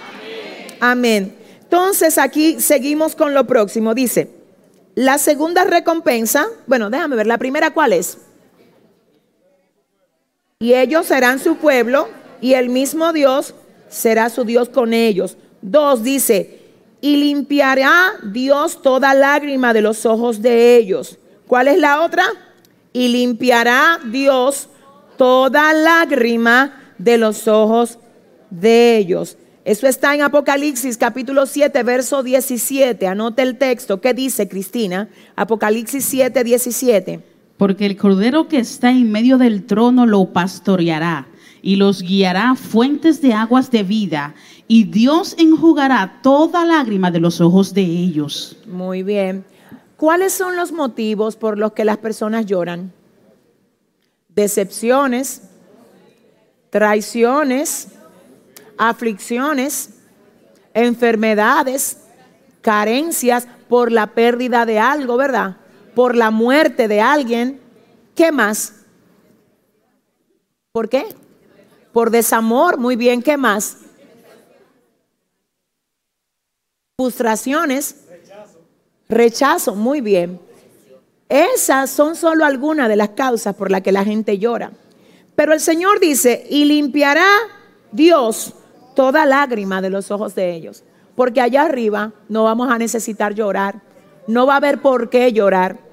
[0.80, 1.38] Amén.
[1.62, 3.94] Entonces aquí seguimos con lo próximo.
[3.94, 4.32] Dice,
[4.96, 8.18] la segunda recompensa, bueno, déjame ver, la primera cuál es
[10.60, 12.08] y ellos serán su pueblo
[12.40, 13.54] y el mismo Dios
[13.90, 15.36] será su Dios con ellos.
[15.62, 16.62] Dos dice,
[17.02, 21.20] y limpiará Dios toda lágrima de los ojos de ellos.
[21.46, 22.24] ¿Cuál es la otra?
[22.94, 24.70] Y limpiará Dios
[25.18, 28.00] toda lágrima de los ojos
[28.50, 29.38] de ellos.
[29.66, 33.08] Eso está en Apocalipsis capítulo 7, verso 17.
[33.08, 34.00] Anote el texto.
[34.00, 35.10] ¿Qué dice Cristina?
[35.36, 41.28] Apocalipsis 7, 17 porque el cordero que está en medio del trono lo pastoreará
[41.62, 44.36] y los guiará fuentes de aguas de vida,
[44.68, 48.58] y Dios enjugará toda lágrima de los ojos de ellos.
[48.68, 49.46] Muy bien.
[49.98, 52.92] ¿Cuáles son los motivos por los que las personas lloran?
[54.30, 55.44] Decepciones,
[56.70, 57.88] traiciones,
[58.78, 59.92] aflicciones,
[60.74, 62.02] enfermedades,
[62.62, 65.58] carencias por la pérdida de algo, ¿verdad?
[65.96, 67.60] Por la muerte de alguien,
[68.14, 68.74] ¿qué más?
[70.72, 71.06] ¿Por qué?
[71.94, 73.78] Por desamor, muy bien, ¿qué más?
[77.00, 78.06] Frustraciones,
[79.08, 80.40] rechazo, muy bien.
[81.30, 84.72] Esas son solo algunas de las causas por las que la gente llora.
[85.36, 87.28] Pero el Señor dice, y limpiará
[87.92, 88.54] Dios
[88.96, 90.84] toda lágrima de los ojos de ellos.
[91.16, 93.82] Porque allá arriba no vamos a necesitar llorar.
[94.28, 95.85] No va a haber por qué llorar.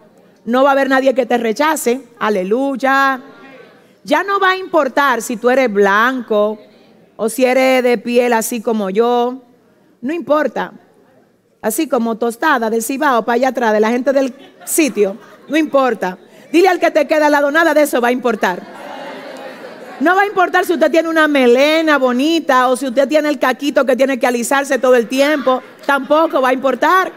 [0.44, 2.00] No va a haber nadie que te rechace.
[2.18, 3.20] Aleluya.
[4.04, 6.58] Ya no va a importar si tú eres blanco
[7.16, 9.42] o si eres de piel así como yo.
[10.00, 10.72] No importa.
[11.60, 14.34] Así como tostada del cibao para allá atrás de la gente del
[14.64, 15.16] sitio.
[15.48, 16.18] No importa.
[16.50, 18.60] Dile al que te queda al lado, nada de eso va a importar.
[20.00, 23.38] No va a importar si usted tiene una melena bonita o si usted tiene el
[23.38, 25.62] caquito que tiene que alisarse todo el tiempo.
[25.86, 27.12] Tampoco va a importar.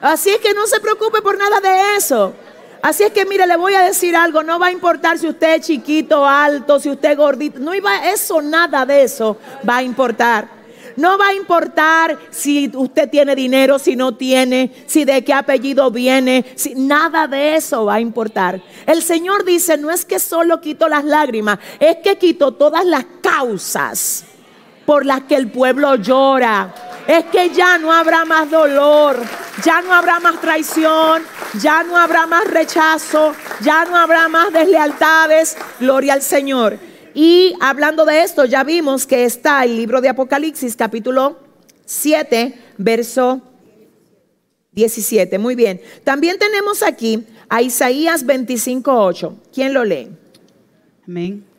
[0.00, 2.34] Así que no se preocupe por nada de eso.
[2.82, 5.56] Así es que mire, le voy a decir algo, no va a importar si usted
[5.56, 9.36] es chiquito, alto, si usted es gordito, no iba eso nada de eso
[9.68, 10.60] va a importar.
[10.96, 15.90] No va a importar si usted tiene dinero, si no tiene, si de qué apellido
[15.90, 18.60] viene, si nada de eso va a importar.
[18.86, 23.04] El Señor dice, no es que solo quito las lágrimas, es que quito todas las
[23.22, 24.24] causas
[24.84, 26.74] por las que el pueblo llora.
[27.06, 29.16] Es que ya no habrá más dolor,
[29.64, 31.22] ya no habrá más traición,
[31.60, 35.56] ya no habrá más rechazo, ya no habrá más deslealtades.
[35.78, 36.78] Gloria al Señor.
[37.14, 41.38] Y hablando de esto, ya vimos que está el libro de Apocalipsis, capítulo
[41.84, 43.42] 7, verso
[44.72, 45.38] 17.
[45.38, 45.80] Muy bien.
[46.04, 49.36] También tenemos aquí a Isaías 25, 8.
[49.52, 50.08] ¿Quién lo lee?
[51.06, 51.49] Amén.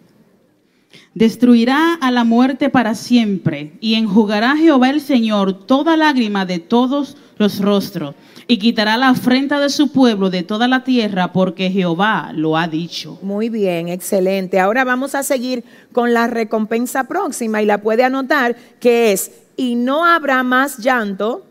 [1.14, 7.18] Destruirá a la muerte para siempre y enjugará Jehová el Señor toda lágrima de todos
[7.38, 8.16] los rostros
[8.48, 12.68] y quitará la afrenta de su pueblo de toda la tierra porque Jehová lo ha
[12.68, 13.20] dicho.
[13.22, 14.60] Muy bien, excelente.
[14.60, 19.76] Ahora vamos a seguir con la recompensa próxima y la puede anotar que es, y
[19.76, 21.46] no habrá más llanto,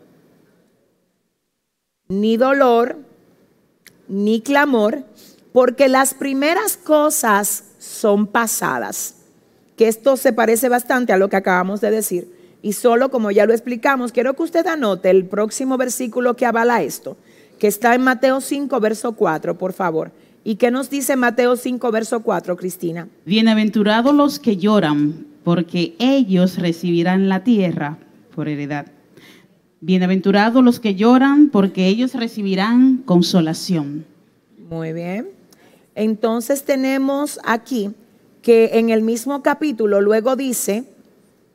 [2.07, 2.97] ni dolor,
[4.07, 5.03] ni clamor,
[5.53, 9.20] porque las primeras cosas son pasadas.
[9.81, 12.27] Que esto se parece bastante a lo que acabamos de decir.
[12.61, 16.83] Y solo como ya lo explicamos, quiero que usted anote el próximo versículo que avala
[16.83, 17.17] esto,
[17.57, 20.11] que está en Mateo 5, verso 4, por favor.
[20.43, 23.07] ¿Y qué nos dice Mateo 5, verso 4, Cristina?
[23.25, 27.97] Bienaventurados los que lloran, porque ellos recibirán la tierra
[28.35, 28.85] por heredad.
[29.79, 34.05] Bienaventurados los que lloran, porque ellos recibirán consolación.
[34.69, 35.29] Muy bien.
[35.95, 37.89] Entonces tenemos aquí
[38.41, 40.85] que en el mismo capítulo luego dice,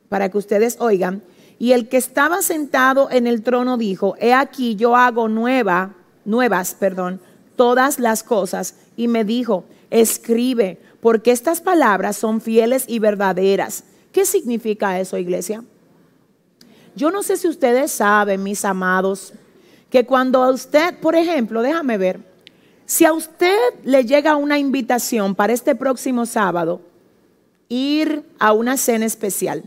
[0.09, 1.21] para que ustedes oigan.
[1.59, 6.75] Y el que estaba sentado en el trono dijo, he aquí yo hago nueva, nuevas,
[6.75, 7.19] perdón,
[7.55, 8.75] todas las cosas.
[8.95, 13.83] Y me dijo, escribe, porque estas palabras son fieles y verdaderas.
[14.11, 15.63] ¿Qué significa eso, iglesia?
[16.95, 19.33] Yo no sé si ustedes saben, mis amados,
[19.89, 22.19] que cuando usted, por ejemplo, déjame ver,
[22.87, 26.79] si a usted le llega una invitación para este próximo sábado,
[27.67, 29.63] ir a una cena especial,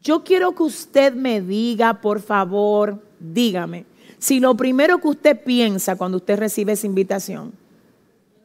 [0.00, 3.86] yo quiero que usted me diga, por favor, dígame,
[4.18, 7.54] si lo primero que usted piensa cuando usted recibe esa invitación,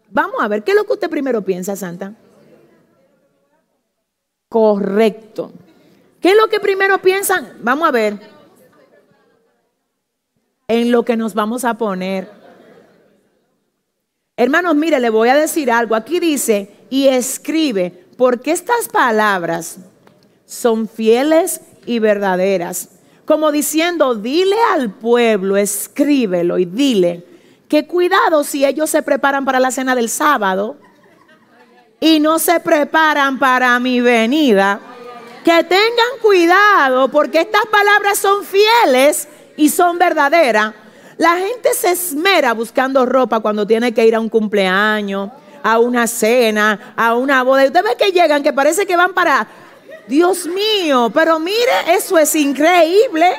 [0.10, 2.16] vamos a ver, ¿qué es lo que usted primero piensa, Santa?
[4.50, 5.52] Correcto.
[6.20, 7.60] ¿Qué es lo que primero piensan?
[7.62, 8.20] Vamos a ver.
[10.68, 12.37] En lo que nos vamos a poner.
[14.38, 15.96] Hermanos, mire, le voy a decir algo.
[15.96, 19.78] Aquí dice, y escribe, porque estas palabras
[20.46, 22.90] son fieles y verdaderas.
[23.26, 27.26] Como diciendo, dile al pueblo, escríbelo y dile
[27.68, 30.78] que cuidado si ellos se preparan para la cena del sábado
[32.00, 34.80] y no se preparan para mi venida.
[35.44, 40.74] Que tengan cuidado porque estas palabras son fieles y son verdaderas.
[41.18, 45.32] La gente se esmera buscando ropa cuando tiene que ir a un cumpleaños,
[45.64, 47.64] a una cena, a una boda.
[47.64, 49.48] Y usted ve que llegan, que parece que van para
[50.08, 53.34] Dios mío, pero mire, eso es increíble.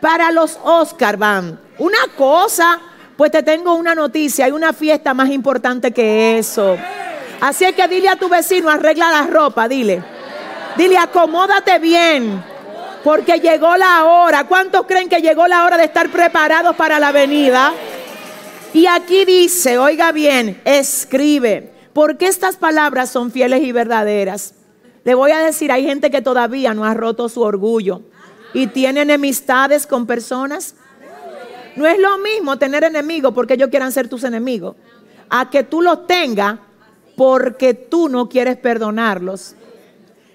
[0.00, 1.58] Para los Oscar van.
[1.78, 2.78] Una cosa,
[3.16, 6.76] pues te tengo una noticia, hay una fiesta más importante que eso.
[7.40, 10.02] Así es que dile a tu vecino, arregla la ropa, dile.
[10.76, 12.42] Dile, acomódate bien,
[13.04, 14.44] porque llegó la hora.
[14.44, 17.72] ¿Cuántos creen que llegó la hora de estar preparados para la venida?
[18.72, 24.54] Y aquí dice, oiga bien, escribe, porque estas palabras son fieles y verdaderas.
[25.04, 28.02] Le voy a decir, hay gente que todavía no ha roto su orgullo
[28.52, 30.74] y tiene enemistades con personas.
[31.74, 34.76] No es lo mismo tener enemigos porque ellos quieran ser tus enemigos,
[35.28, 36.58] a que tú los tengas
[37.16, 39.54] porque tú no quieres perdonarlos.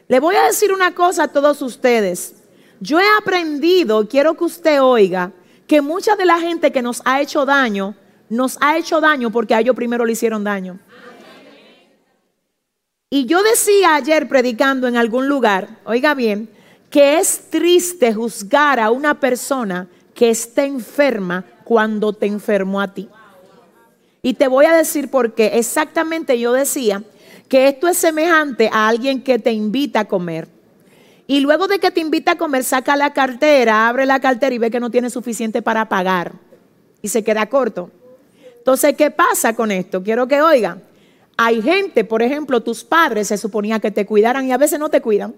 [0.08, 2.35] Le voy a decir una cosa a todos ustedes.
[2.80, 5.32] Yo he aprendido, quiero que usted oiga,
[5.68, 7.96] que mucha de la gente que nos ha hecho daño,
[8.30, 10.80] nos ha hecho daño porque a ellos primero le hicieron daño.
[13.10, 16.50] Y yo decía ayer predicando en algún lugar, oiga bien,
[16.90, 23.10] que es triste juzgar a una persona que está enferma cuando te enfermó a ti.
[24.22, 25.52] Y te voy a decir por qué.
[25.54, 27.04] Exactamente yo decía
[27.48, 30.48] que esto es semejante a alguien que te invita a comer.
[31.28, 34.60] Y luego de que te invita a comer, saca la cartera, abre la cartera y
[34.60, 36.34] ve que no tiene suficiente para pagar.
[37.02, 37.90] Y se queda corto.
[38.58, 40.04] Entonces, ¿qué pasa con esto?
[40.04, 40.84] Quiero que oigan.
[41.38, 44.90] Hay gente, por ejemplo, tus padres se suponía que te cuidaran y a veces no
[44.90, 45.36] te cuidan.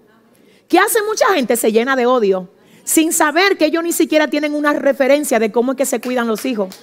[0.68, 1.56] ¿Qué hace mucha gente?
[1.56, 2.48] Se llena de odio,
[2.84, 6.28] sin saber que ellos ni siquiera tienen una referencia de cómo es que se cuidan
[6.28, 6.78] los hijos.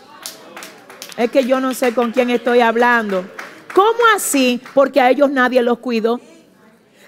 [1.17, 3.25] Es que yo no sé con quién estoy hablando.
[3.73, 4.59] ¿Cómo así?
[4.73, 6.19] Porque a ellos nadie los cuidó.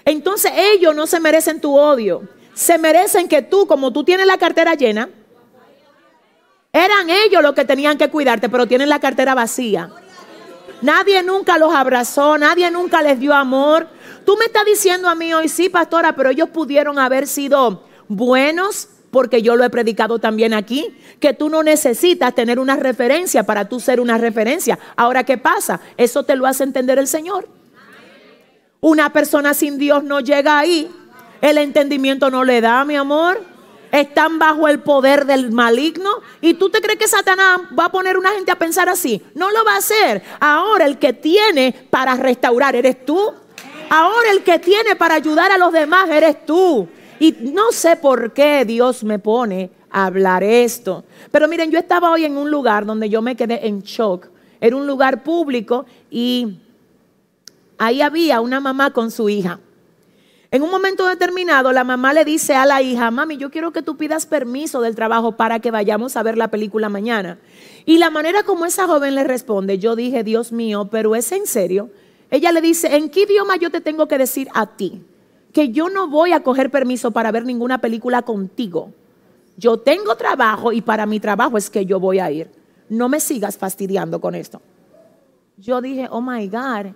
[0.04, 2.22] Entonces ellos no se merecen tu odio.
[2.54, 5.08] Se merecen que tú, como tú tienes la cartera llena,
[6.72, 9.90] eran ellos los que tenían que cuidarte, pero tienen la cartera vacía.
[10.82, 13.88] Nadie nunca los abrazó, nadie nunca les dio amor.
[14.24, 18.88] Tú me estás diciendo a mí hoy, sí, pastora, pero ellos pudieron haber sido buenos,
[19.10, 23.68] porque yo lo he predicado también aquí, que tú no necesitas tener una referencia para
[23.68, 24.78] tú ser una referencia.
[24.96, 25.80] Ahora, ¿qué pasa?
[25.96, 27.48] Eso te lo hace entender el Señor.
[28.80, 30.90] Una persona sin Dios no llega ahí.
[31.40, 33.42] El entendimiento no le da, mi amor.
[33.90, 36.10] Están bajo el poder del maligno.
[36.40, 39.22] ¿Y tú te crees que Satanás va a poner una gente a pensar así?
[39.34, 40.22] No lo va a hacer.
[40.38, 43.32] Ahora el que tiene para restaurar eres tú.
[43.90, 46.86] Ahora el que tiene para ayudar a los demás eres tú.
[47.18, 51.04] Y no sé por qué Dios me pone a hablar esto.
[51.32, 54.28] Pero miren, yo estaba hoy en un lugar donde yo me quedé en shock.
[54.60, 56.58] Era un lugar público y
[57.78, 59.60] ahí había una mamá con su hija.
[60.50, 63.82] En un momento determinado, la mamá le dice a la hija, mami, yo quiero que
[63.82, 67.38] tú pidas permiso del trabajo para que vayamos a ver la película mañana.
[67.84, 71.46] Y la manera como esa joven le responde, yo dije, Dios mío, pero es en
[71.46, 71.90] serio.
[72.30, 75.04] Ella le dice, ¿en qué idioma yo te tengo que decir a ti?
[75.52, 78.94] Que yo no voy a coger permiso para ver ninguna película contigo.
[79.58, 82.50] Yo tengo trabajo y para mi trabajo es que yo voy a ir.
[82.88, 84.62] No me sigas fastidiando con esto.
[85.58, 86.94] Yo dije, oh my God,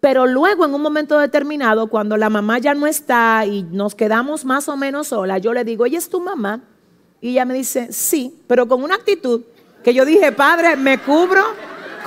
[0.00, 4.46] pero luego, en un momento determinado, cuando la mamá ya no está y nos quedamos
[4.46, 6.62] más o menos solas, yo le digo, ella es tu mamá.
[7.20, 9.42] Y ella me dice, sí, pero con una actitud
[9.84, 11.44] que yo dije, Padre, me cubro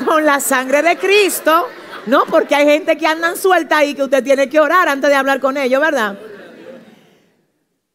[0.05, 1.67] con la sangre de Cristo.
[2.07, 5.15] No, porque hay gente que andan suelta ahí que usted tiene que orar antes de
[5.15, 6.17] hablar con ellos, ¿verdad?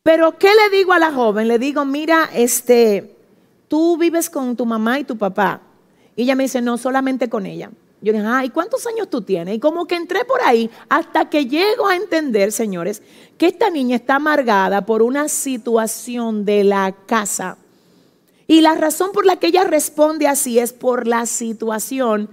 [0.05, 1.49] Pero ¿qué le digo a la joven?
[1.49, 3.17] Le digo, mira, este,
[3.67, 5.61] tú vives con tu mamá y tu papá.
[6.15, 7.71] Y ella me dice, no, solamente con ella.
[8.01, 9.57] Yo dije, ay, ¿cuántos años tú tienes?
[9.57, 13.03] Y como que entré por ahí hasta que llego a entender, señores,
[13.37, 17.59] que esta niña está amargada por una situación de la casa.
[18.47, 22.31] Y la razón por la que ella responde así es por la situación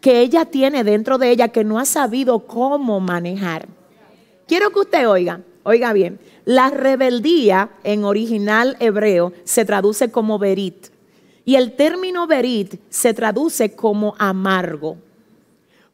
[0.00, 3.68] que ella tiene dentro de ella que no ha sabido cómo manejar.
[4.48, 10.91] Quiero que usted oiga, oiga bien, la rebeldía en original hebreo se traduce como berit.
[11.44, 14.96] Y el término verit se traduce como amargo.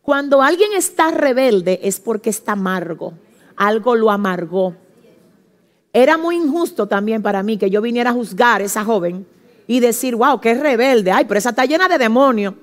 [0.02, 3.14] Cuando alguien está rebelde es porque está amargo.
[3.56, 4.74] Algo lo amargó.
[5.92, 9.26] Era muy injusto también para mí que yo viniera a juzgar a esa joven
[9.66, 11.10] y decir, wow, qué rebelde.
[11.10, 12.54] Ay, pero esa está llena de demonios.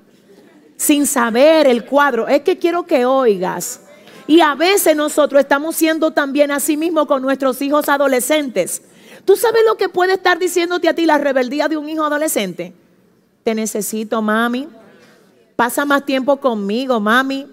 [0.78, 2.28] Sin saber el cuadro.
[2.28, 3.82] Es que quiero que oigas.
[4.28, 8.82] Y a veces nosotros estamos siendo también así mismo con nuestros hijos adolescentes.
[9.26, 12.74] ¿Tú sabes lo que puede estar diciéndote a ti la rebeldía de un hijo adolescente?
[13.44, 14.68] Te necesito, mami.
[15.56, 17.48] Pasa más tiempo conmigo, mami.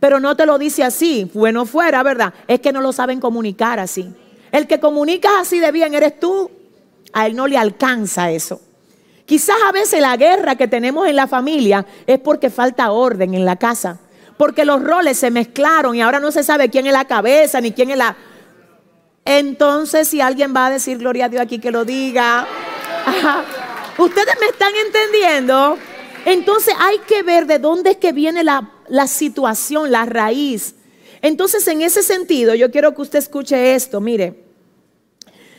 [0.00, 1.30] Pero no te lo dice así.
[1.34, 2.32] Bueno, fuera, ¿verdad?
[2.46, 4.10] Es que no lo saben comunicar así.
[4.52, 6.50] El que comunica así de bien eres tú.
[7.12, 8.60] A él no le alcanza eso.
[9.26, 13.44] Quizás a veces la guerra que tenemos en la familia es porque falta orden en
[13.44, 13.98] la casa.
[14.38, 17.72] Porque los roles se mezclaron y ahora no se sabe quién es la cabeza ni
[17.72, 18.16] quién es la...
[19.30, 22.48] Entonces, si alguien va a decir gloria a Dios aquí, que lo diga.
[23.98, 25.76] Ustedes me están entendiendo.
[26.24, 28.70] Entonces hay que ver de dónde es que viene la,
[29.06, 30.76] situación, la raíz.
[31.20, 34.00] Entonces, en ese sentido, yo quiero que usted escuche esto.
[34.00, 34.44] Mire,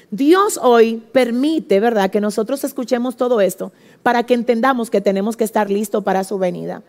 [0.09, 5.43] Dios hoy permite, ¿verdad?, que nosotros escuchemos todo esto para que entendamos que tenemos que
[5.43, 6.81] estar listos para su venida.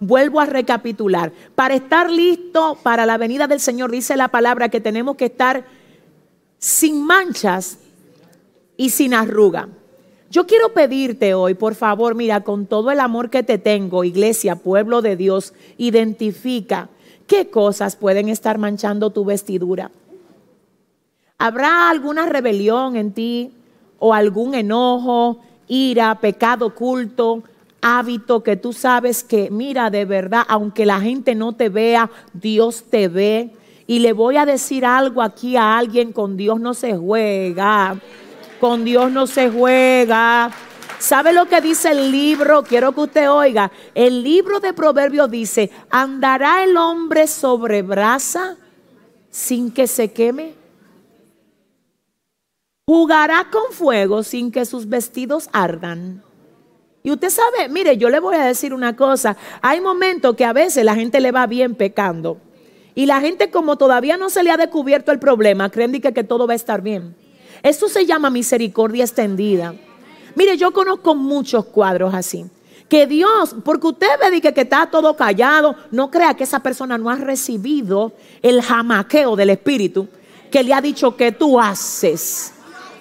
[0.00, 1.30] Vuelvo a recapitular.
[1.54, 5.64] Para estar listo para la venida del Señor, dice la palabra que tenemos que estar
[6.58, 7.78] sin manchas
[8.76, 9.68] y sin arruga.
[10.30, 14.56] Yo quiero pedirte hoy, por favor, mira, con todo el amor que te tengo, iglesia,
[14.56, 16.88] pueblo de Dios, identifica
[17.26, 19.90] ¿qué cosas pueden estar manchando tu vestidura?
[21.38, 23.52] ¿Habrá alguna rebelión en ti
[23.98, 27.42] o algún enojo, ira, pecado oculto,
[27.82, 32.84] hábito que tú sabes que, mira, de verdad, aunque la gente no te vea, Dios
[32.88, 33.50] te ve?
[33.86, 37.96] Y le voy a decir algo aquí a alguien, con Dios no se juega,
[38.60, 40.50] con Dios no se juega.
[40.98, 42.62] ¿Sabe lo que dice el libro?
[42.62, 43.70] Quiero que usted oiga.
[43.94, 48.56] El libro de Proverbios dice, ¿andará el hombre sobre brasa
[49.30, 50.54] sin que se queme?
[52.86, 56.22] ¿Jugará con fuego sin que sus vestidos ardan?
[57.02, 59.36] Y usted sabe, mire, yo le voy a decir una cosa.
[59.60, 62.40] Hay momentos que a veces la gente le va bien pecando.
[62.96, 66.24] Y la gente como todavía no se le ha descubierto el problema, creen que, que
[66.24, 67.14] todo va a estar bien.
[67.62, 69.74] Esto se llama misericordia extendida.
[70.34, 72.46] Mire, yo conozco muchos cuadros así.
[72.88, 76.96] Que Dios, porque usted ve que, que está todo callado, no crea que esa persona
[76.96, 80.08] no ha recibido el jamaqueo del Espíritu
[80.50, 82.54] que le ha dicho que tú haces.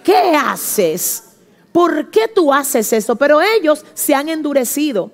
[0.03, 1.23] ¿Qué haces?
[1.71, 3.15] ¿Por qué tú haces eso?
[3.15, 5.11] Pero ellos se han endurecido.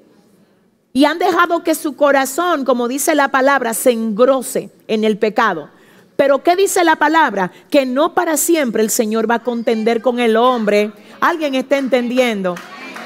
[0.94, 5.70] Y han dejado que su corazón, como dice la palabra, se engrose en el pecado.
[6.18, 7.52] Pero ¿qué dice la palabra?
[7.70, 10.92] Que no para siempre el Señor va a contender con el hombre.
[11.20, 12.56] ¿Alguien está entendiendo?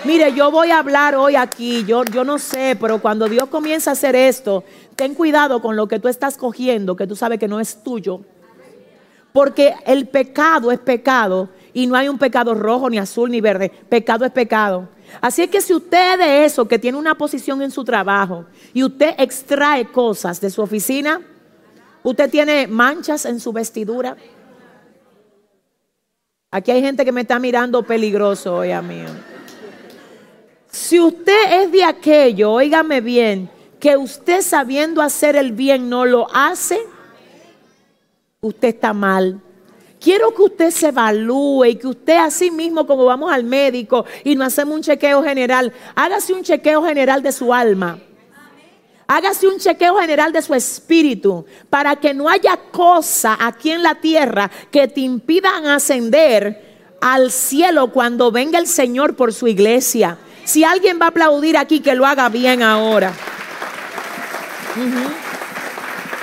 [0.04, 3.90] Mire, yo voy a hablar hoy aquí, yo, yo no sé, pero cuando Dios comienza
[3.90, 4.64] a hacer esto,
[4.96, 8.22] ten cuidado con lo que tú estás cogiendo, que tú sabes que no es tuyo.
[9.34, 13.72] Porque el pecado es pecado y no hay un pecado rojo, ni azul, ni verde.
[13.90, 14.90] Pecado es pecado.
[15.22, 18.84] Así es que si usted de eso, que tiene una posición en su trabajo, y
[18.84, 21.22] usted extrae cosas de su oficina,
[22.04, 24.16] usted tiene manchas en su vestidura.
[26.52, 29.04] Aquí hay gente que me está mirando peligroso hoy a mí.
[30.70, 33.50] Si usted es de aquello, óigame bien,
[33.80, 36.80] que usted sabiendo hacer el bien no lo hace,
[38.42, 39.42] usted está mal.
[40.06, 44.36] Quiero que usted se evalúe y que usted así mismo como vamos al médico y
[44.36, 47.98] nos hacemos un chequeo general, hágase un chequeo general de su alma.
[49.08, 53.96] Hágase un chequeo general de su espíritu para que no haya cosa aquí en la
[53.96, 60.20] tierra que te impidan ascender al cielo cuando venga el Señor por su iglesia.
[60.44, 63.12] Si alguien va a aplaudir aquí, que lo haga bien ahora.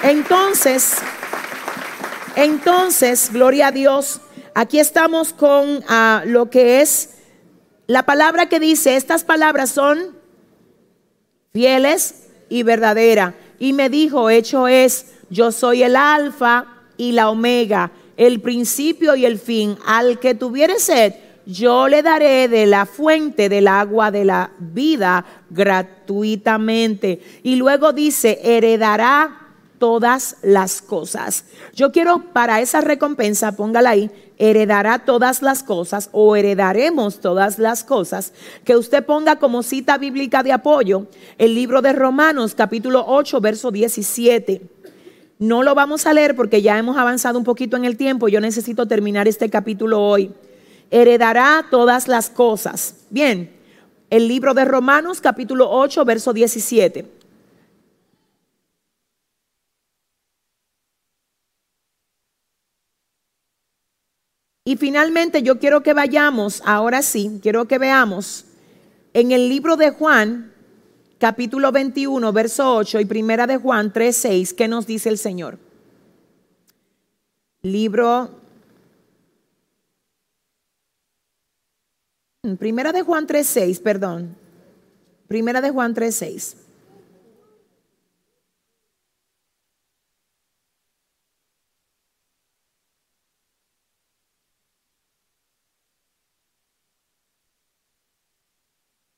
[0.04, 0.98] Entonces,
[2.36, 4.20] entonces, gloria a Dios,
[4.54, 7.10] aquí estamos con ah, lo que es
[7.86, 10.16] la palabra que dice, estas palabras son
[11.52, 13.34] fieles y verdaderas.
[13.58, 16.66] Y me dijo, hecho es, yo soy el alfa
[16.96, 19.76] y la omega, el principio y el fin.
[19.84, 21.14] Al que tuviere sed,
[21.44, 27.20] yo le daré de la fuente del agua de la vida gratuitamente.
[27.42, 29.41] Y luego dice, heredará
[29.82, 31.44] todas las cosas.
[31.74, 37.82] Yo quiero para esa recompensa, póngala ahí, heredará todas las cosas o heredaremos todas las
[37.82, 38.32] cosas,
[38.64, 43.72] que usted ponga como cita bíblica de apoyo el libro de Romanos capítulo 8, verso
[43.72, 44.62] 17.
[45.40, 48.40] No lo vamos a leer porque ya hemos avanzado un poquito en el tiempo, yo
[48.40, 50.30] necesito terminar este capítulo hoy.
[50.92, 52.98] Heredará todas las cosas.
[53.10, 53.50] Bien,
[54.10, 57.21] el libro de Romanos capítulo 8, verso 17.
[64.64, 68.44] Y finalmente yo quiero que vayamos, ahora sí, quiero que veamos
[69.12, 70.52] en el libro de Juan,
[71.18, 75.58] capítulo 21, verso 8 y primera de Juan 3, 6, ¿qué nos dice el Señor?
[77.62, 78.40] Libro...
[82.58, 84.36] Primera de Juan 3, 6, perdón.
[85.28, 86.56] Primera de Juan 3, 6.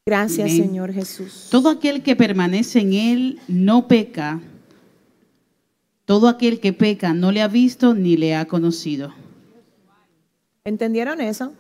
[0.07, 1.49] Gracias, Señor Jesús.
[1.51, 4.43] Todo aquel que permanece en Él no peca.
[6.05, 9.15] Todo aquel que peca no le ha visto ni le ha conocido.
[10.63, 11.55] ¿Entendieron eso?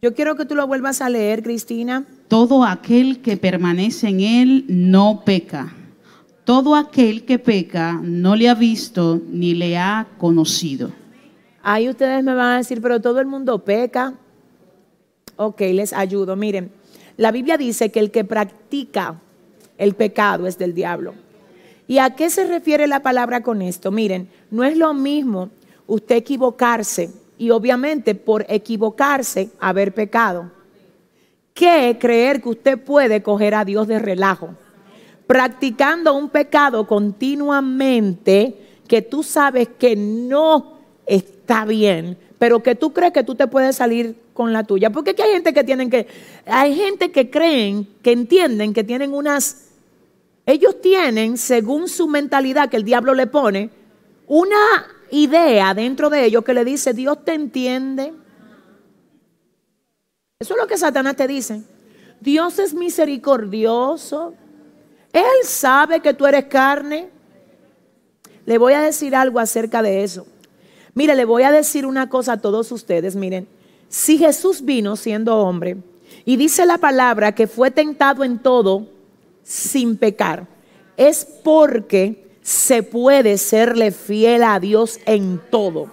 [0.00, 2.04] Yo quiero que tú lo vuelvas a leer, Cristina.
[2.28, 5.74] Todo aquel que permanece en Él no peca.
[6.44, 10.92] Todo aquel que peca no le ha visto ni le ha conocido.
[11.64, 14.14] Ahí ustedes me van a decir, pero todo el mundo peca.
[15.34, 16.36] Ok, les ayudo.
[16.36, 16.70] Miren,
[17.16, 19.20] la Biblia dice que el que practica
[19.78, 21.14] el pecado es del diablo.
[21.88, 23.90] ¿Y a qué se refiere la palabra con esto?
[23.90, 25.50] Miren, no es lo mismo
[25.86, 30.50] usted equivocarse y obviamente por equivocarse haber pecado,
[31.54, 34.54] que creer que usted puede coger a Dios de relajo.
[35.26, 38.54] practicando un pecado continuamente
[38.86, 43.76] que tú sabes que no está bien, pero que tú crees que tú te puedes
[43.76, 44.90] salir con la tuya.
[44.90, 46.08] Porque hay gente que tienen que,
[46.44, 49.68] hay gente que creen, que entienden que tienen unas,
[50.44, 53.70] ellos tienen, según su mentalidad que el diablo le pone,
[54.26, 58.12] una idea dentro de ellos que le dice, Dios te entiende.
[60.40, 61.62] Eso es lo que Satanás te dice.
[62.20, 64.34] Dios es misericordioso.
[65.12, 67.08] Él sabe que tú eres carne.
[68.46, 70.26] Le voy a decir algo acerca de eso.
[70.94, 73.16] Mire, le voy a decir una cosa a todos ustedes.
[73.16, 73.46] Miren,
[73.88, 75.76] si Jesús vino siendo hombre
[76.24, 78.86] y dice la palabra que fue tentado en todo
[79.42, 80.46] sin pecar,
[80.96, 85.90] es porque se puede serle fiel a Dios en todo.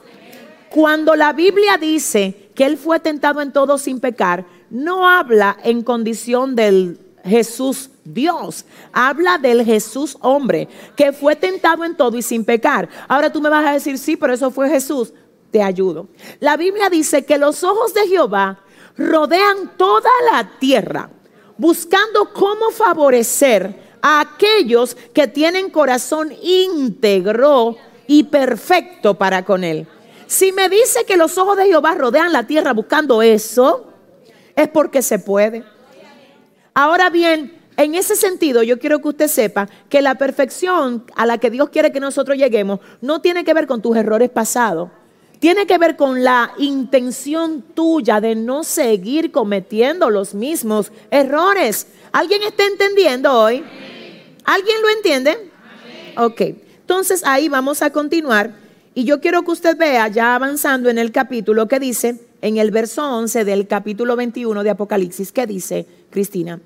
[0.69, 5.81] Cuando la Biblia dice que Él fue tentado en todo sin pecar, no habla en
[5.81, 12.43] condición del Jesús Dios, habla del Jesús hombre, que fue tentado en todo y sin
[12.43, 12.89] pecar.
[13.07, 15.13] Ahora tú me vas a decir, sí, pero eso fue Jesús.
[15.51, 16.07] Te ayudo.
[16.39, 18.59] La Biblia dice que los ojos de Jehová
[18.97, 21.09] rodean toda la tierra,
[21.57, 29.87] buscando cómo favorecer a aquellos que tienen corazón íntegro y perfecto para con Él.
[30.27, 33.87] Si me dice que los ojos de Jehová rodean la tierra buscando eso,
[34.55, 35.63] es porque se puede.
[36.73, 41.37] Ahora bien, en ese sentido, yo quiero que usted sepa que la perfección a la
[41.37, 44.89] que Dios quiere que nosotros lleguemos no tiene que ver con tus errores pasados.
[45.39, 51.87] Tiene que ver con la intención tuya de no seguir cometiendo los mismos errores.
[52.11, 53.63] ¿Alguien está entendiendo hoy?
[54.43, 55.49] ¿Alguien lo entiende?
[56.17, 56.41] Ok,
[56.81, 58.55] entonces ahí vamos a continuar
[58.93, 62.71] y yo quiero que usted vea ya avanzando en el capítulo que dice, en el
[62.71, 66.59] verso 11 del capítulo 21 de Apocalipsis, ¿qué dice Cristina?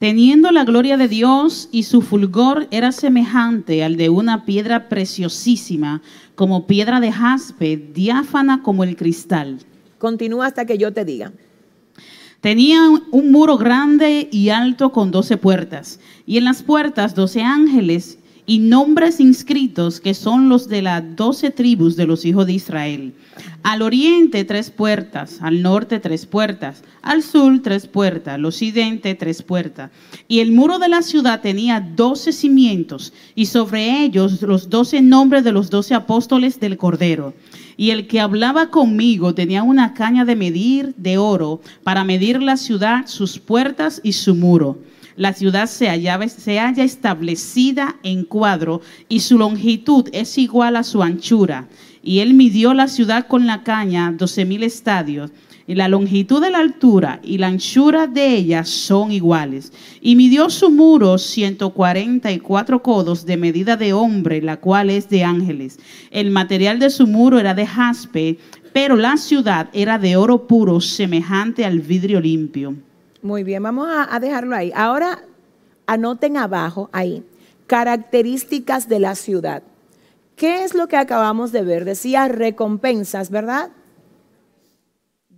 [0.00, 6.00] Teniendo la gloria de Dios y su fulgor era semejante al de una piedra preciosísima,
[6.34, 9.58] como piedra de jaspe, diáfana como el cristal.
[9.98, 11.34] Continúa hasta que yo te diga.
[12.40, 12.80] Tenía
[13.10, 18.19] un muro grande y alto con doce puertas, y en las puertas doce ángeles
[18.50, 23.14] y nombres inscritos que son los de las doce tribus de los hijos de Israel.
[23.62, 29.44] Al oriente tres puertas, al norte tres puertas, al sur tres puertas, al occidente tres
[29.44, 29.92] puertas.
[30.26, 35.44] Y el muro de la ciudad tenía doce cimientos y sobre ellos los doce nombres
[35.44, 37.34] de los doce apóstoles del Cordero.
[37.76, 42.56] Y el que hablaba conmigo tenía una caña de medir de oro para medir la
[42.56, 44.89] ciudad, sus puertas y su muro.
[45.16, 50.82] La ciudad se, halla, se halla establecida en cuadro y su longitud es igual a
[50.82, 51.68] su anchura.
[52.02, 55.30] Y él midió la ciudad con la caña, doce mil estadios
[55.70, 59.72] y la longitud de la altura y la anchura de ella son iguales.
[60.00, 65.78] Y midió su muro 144 codos de medida de hombre, la cual es de ángeles.
[66.10, 68.38] El material de su muro era de jaspe,
[68.72, 72.74] pero la ciudad era de oro puro, semejante al vidrio limpio.
[73.22, 74.72] Muy bien, vamos a, dejarlo ahí.
[74.74, 75.22] Ahora
[75.86, 77.24] anoten abajo, ahí,
[77.66, 79.62] características de la ciudad.
[80.36, 81.84] ¿Qué es lo que acabamos de ver?
[81.84, 83.70] Decía recompensas, ¿verdad?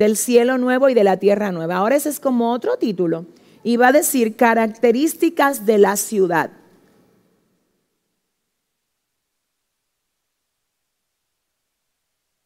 [0.03, 1.76] del cielo nuevo y de la tierra nueva.
[1.76, 3.26] Ahora ese es como otro título.
[3.62, 6.51] Y va a decir características de la ciudad.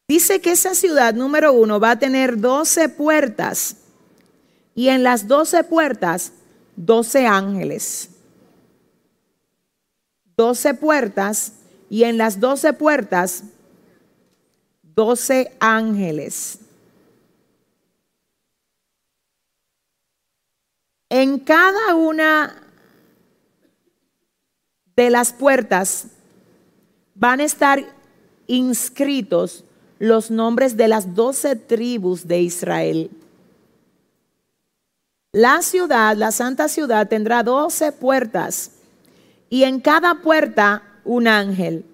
[0.09, 3.77] Dice que esa ciudad número uno va a tener 12 puertas
[4.77, 6.33] y en las 12 puertas
[6.77, 8.11] 12 ángeles.
[10.37, 11.55] 12 puertas
[11.89, 13.43] y en las 12 puertas
[14.95, 16.59] 12 ángeles.
[21.09, 22.63] En cada una
[24.95, 26.09] de las puertas
[27.15, 27.83] van a estar
[28.47, 29.65] inscritos
[29.99, 33.11] los nombres de las doce tribus de Israel.
[35.37, 38.71] La ciudad, la santa ciudad, tendrá doce puertas
[39.51, 41.85] y en cada puerta un ángel.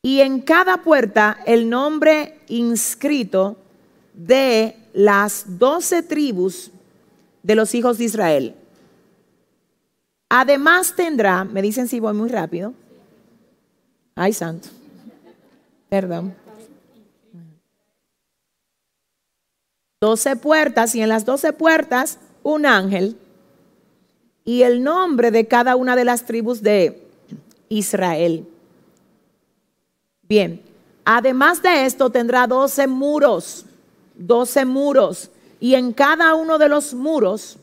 [0.00, 3.58] Y en cada puerta el nombre inscrito
[4.14, 6.70] de las doce tribus
[7.42, 8.54] de los hijos de Israel.
[10.30, 12.72] Además tendrá, me dicen si voy muy rápido.
[14.14, 14.70] Ay, santo.
[15.90, 16.34] Perdón.
[20.00, 23.18] Doce puertas y en las doce puertas un ángel
[24.46, 27.06] y el nombre de cada una de las tribus de
[27.68, 28.48] Israel.
[30.22, 30.62] Bien,
[31.04, 33.66] además de esto tendrá doce muros,
[34.14, 35.30] doce muros
[35.60, 37.58] y en cada uno de los muros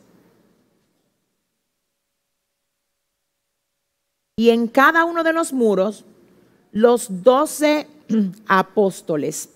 [4.36, 6.06] y en cada uno de los muros
[6.72, 7.88] los doce
[8.48, 9.50] apóstoles.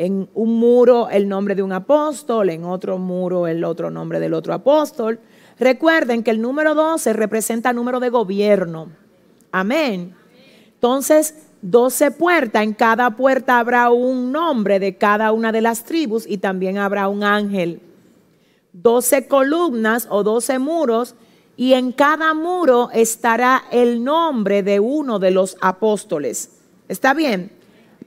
[0.00, 4.32] En un muro el nombre de un apóstol, en otro muro el otro nombre del
[4.32, 5.20] otro apóstol.
[5.58, 8.88] Recuerden que el número 12 representa número de gobierno.
[9.52, 10.14] Amén.
[10.72, 16.26] Entonces, 12 puertas, en cada puerta habrá un nombre de cada una de las tribus
[16.26, 17.82] y también habrá un ángel.
[18.72, 21.14] 12 columnas o 12 muros
[21.58, 26.52] y en cada muro estará el nombre de uno de los apóstoles.
[26.88, 27.59] ¿Está bien?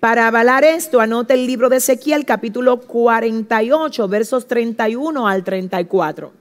[0.04, 6.34] Para avalar esto, anote el libro de Ezequiel capítulo 48, versos 31 al 34.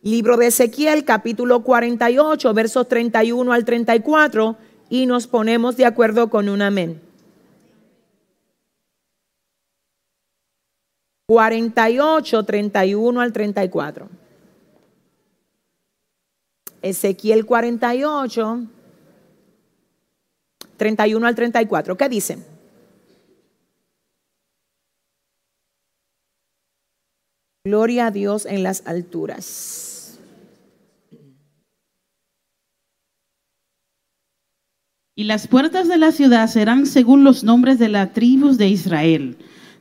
[0.00, 4.56] Libro de Ezequiel capítulo 48, versos 31 al 34
[4.88, 6.98] y nos ponemos de acuerdo con un amén.
[11.26, 14.08] 48, 31 al 34.
[16.80, 18.62] Ezequiel 48,
[20.78, 21.94] 31 al 34.
[21.98, 22.47] ¿Qué dice?
[27.68, 30.18] Gloria a Dios en las alturas.
[35.14, 39.36] Y las puertas de la ciudad serán según los nombres de las tribus de Israel.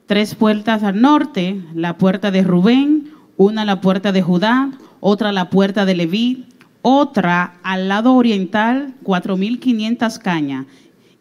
[0.05, 4.69] Tres puertas al norte, la puerta de Rubén, una la puerta de Judá,
[4.99, 6.45] otra la puerta de Leví,
[6.81, 10.65] otra al lado oriental, 4.500 cañas,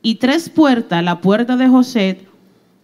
[0.03, 2.27] y tres puertas, la puerta de José,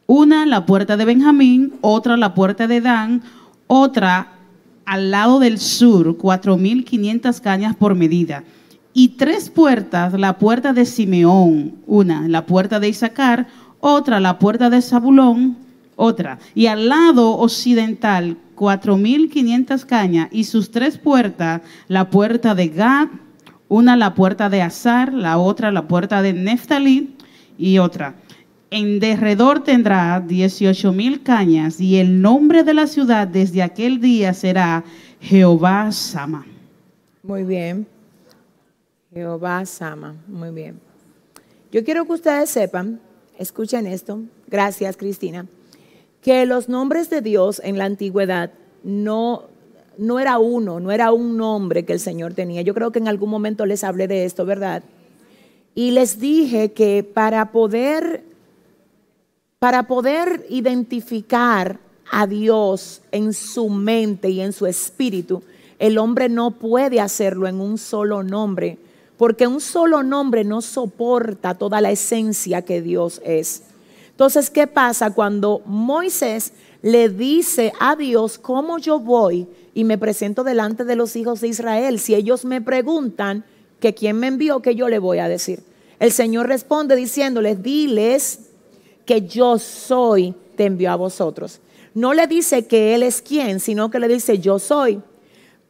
[0.07, 3.22] una la puerta de Benjamín, otra la puerta de Dan,
[3.73, 4.33] otra
[4.85, 8.45] al lado del sur, 4.500 cañas por medida,
[8.93, 13.47] y tres puertas, la puerta de Simeón, una la puerta de Isaacar,
[13.81, 15.57] otra la puerta de Zabulón,
[15.97, 23.09] otra, y al lado occidental, 4.500 cañas y sus tres puertas, la puerta de Gad,
[23.68, 27.16] una la puerta de Azar, la otra la puerta de Neftalí
[27.57, 28.16] y otra.
[28.73, 34.83] En derredor tendrá 18.000 cañas y el nombre de la ciudad desde aquel día será
[35.20, 36.47] Jehová Sama.
[37.23, 37.87] Muy bien.
[39.12, 40.16] Jehová Sama.
[40.27, 40.81] Muy bien.
[41.70, 42.99] Yo quiero que ustedes sepan,
[43.39, 44.23] escuchen esto.
[44.49, 45.47] Gracias, Cristina
[46.23, 48.53] que los nombres de Dios en la antigüedad
[48.85, 49.45] no,
[49.99, 52.62] no era uno, no era un nombre que el Señor tenía.
[52.62, 54.85] Yo creo que en algún momento les hablé de esto, ¿verdad?
[55.75, 58.23] Y les dije que para poder,
[59.63, 61.79] para poder identificar
[62.11, 65.45] a Dios en su mente y en su espíritu,
[65.79, 68.77] el hombre no puede hacerlo en un solo nombre,
[69.17, 73.63] porque un solo nombre no soporta toda la esencia que Dios es.
[74.11, 80.43] Entonces, ¿qué pasa cuando Moisés le dice a Dios cómo yo voy y me presento
[80.43, 82.01] delante de los hijos de Israel?
[82.01, 83.45] Si ellos me preguntan
[83.79, 85.63] que quién me envió, que yo le voy a decir.
[86.01, 88.49] El Señor responde diciéndoles, diles
[89.05, 91.61] que yo soy, te envió a vosotros.
[91.95, 95.01] No le dice que Él es quien, sino que le dice yo soy.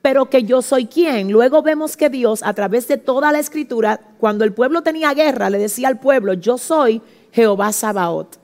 [0.00, 1.30] Pero que yo soy quien.
[1.30, 5.50] Luego vemos que Dios, a través de toda la escritura, cuando el pueblo tenía guerra,
[5.50, 7.00] le decía al pueblo, yo soy
[7.32, 8.36] Jehová Sabaoth.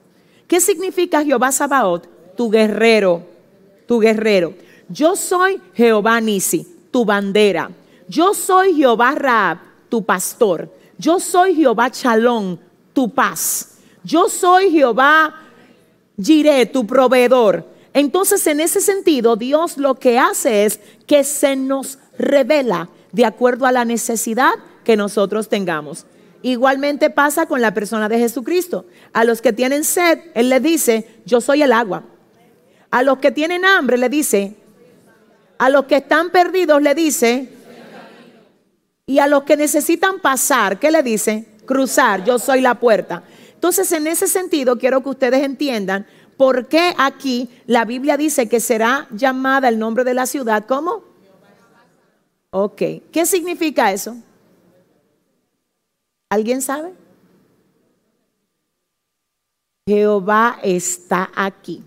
[0.47, 2.07] ¿Qué significa Jehová Sabaoth?
[2.35, 3.23] Tu guerrero,
[3.85, 4.53] tu guerrero.
[4.87, 7.69] Yo soy Jehová Nisi, tu bandera.
[8.07, 9.59] Yo soy Jehová Raab,
[9.89, 10.73] tu pastor.
[10.97, 12.59] Yo soy Jehová Chalón,
[12.93, 13.78] tu paz.
[14.09, 15.35] Yo soy Jehová
[16.19, 17.63] Jiré, tu proveedor.
[17.93, 23.67] Entonces, en ese sentido, Dios lo que hace es que se nos revela de acuerdo
[23.67, 24.53] a la necesidad
[24.83, 26.07] que nosotros tengamos.
[26.41, 28.85] Igualmente pasa con la persona de Jesucristo.
[29.13, 32.03] A los que tienen sed, Él les dice, yo soy el agua.
[32.89, 34.55] A los que tienen hambre, le dice,
[35.59, 37.49] a los que están perdidos, le dice,
[39.05, 41.45] y a los que necesitan pasar, ¿qué le dice?
[41.67, 43.21] Cruzar, yo soy la puerta.
[43.59, 46.07] Entonces, en ese sentido, quiero que ustedes entiendan
[46.37, 50.63] por qué aquí la Biblia dice que será llamada el nombre de la ciudad.
[50.65, 51.03] ¿Cómo?
[52.51, 52.81] Ok,
[53.11, 54.15] ¿qué significa eso?
[56.29, 56.93] ¿Alguien sabe?
[59.85, 61.83] Jehová está aquí.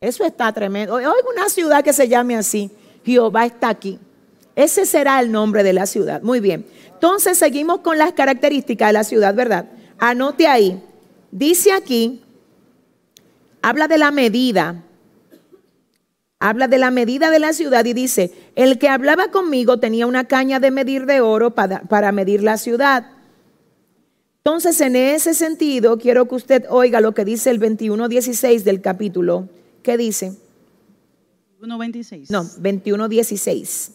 [0.00, 0.94] Eso está tremendo.
[0.94, 2.70] Hoy una ciudad que se llame así.
[3.04, 3.98] Jehová está aquí.
[4.56, 6.22] Ese será el nombre de la ciudad.
[6.22, 6.64] Muy bien.
[6.94, 9.66] Entonces seguimos con las características de la ciudad, ¿verdad?
[9.98, 10.82] Anote ahí.
[11.30, 12.22] Dice aquí,
[13.62, 14.82] habla de la medida.
[16.38, 20.24] Habla de la medida de la ciudad y dice, el que hablaba conmigo tenía una
[20.24, 23.14] caña de medir de oro para, para medir la ciudad
[24.46, 29.48] entonces, en ese sentido, quiero que usted oiga lo que dice el 21.16 del capítulo.
[29.82, 30.36] ¿Qué dice?
[31.62, 32.28] 21.26.
[32.28, 33.92] No, 21.16.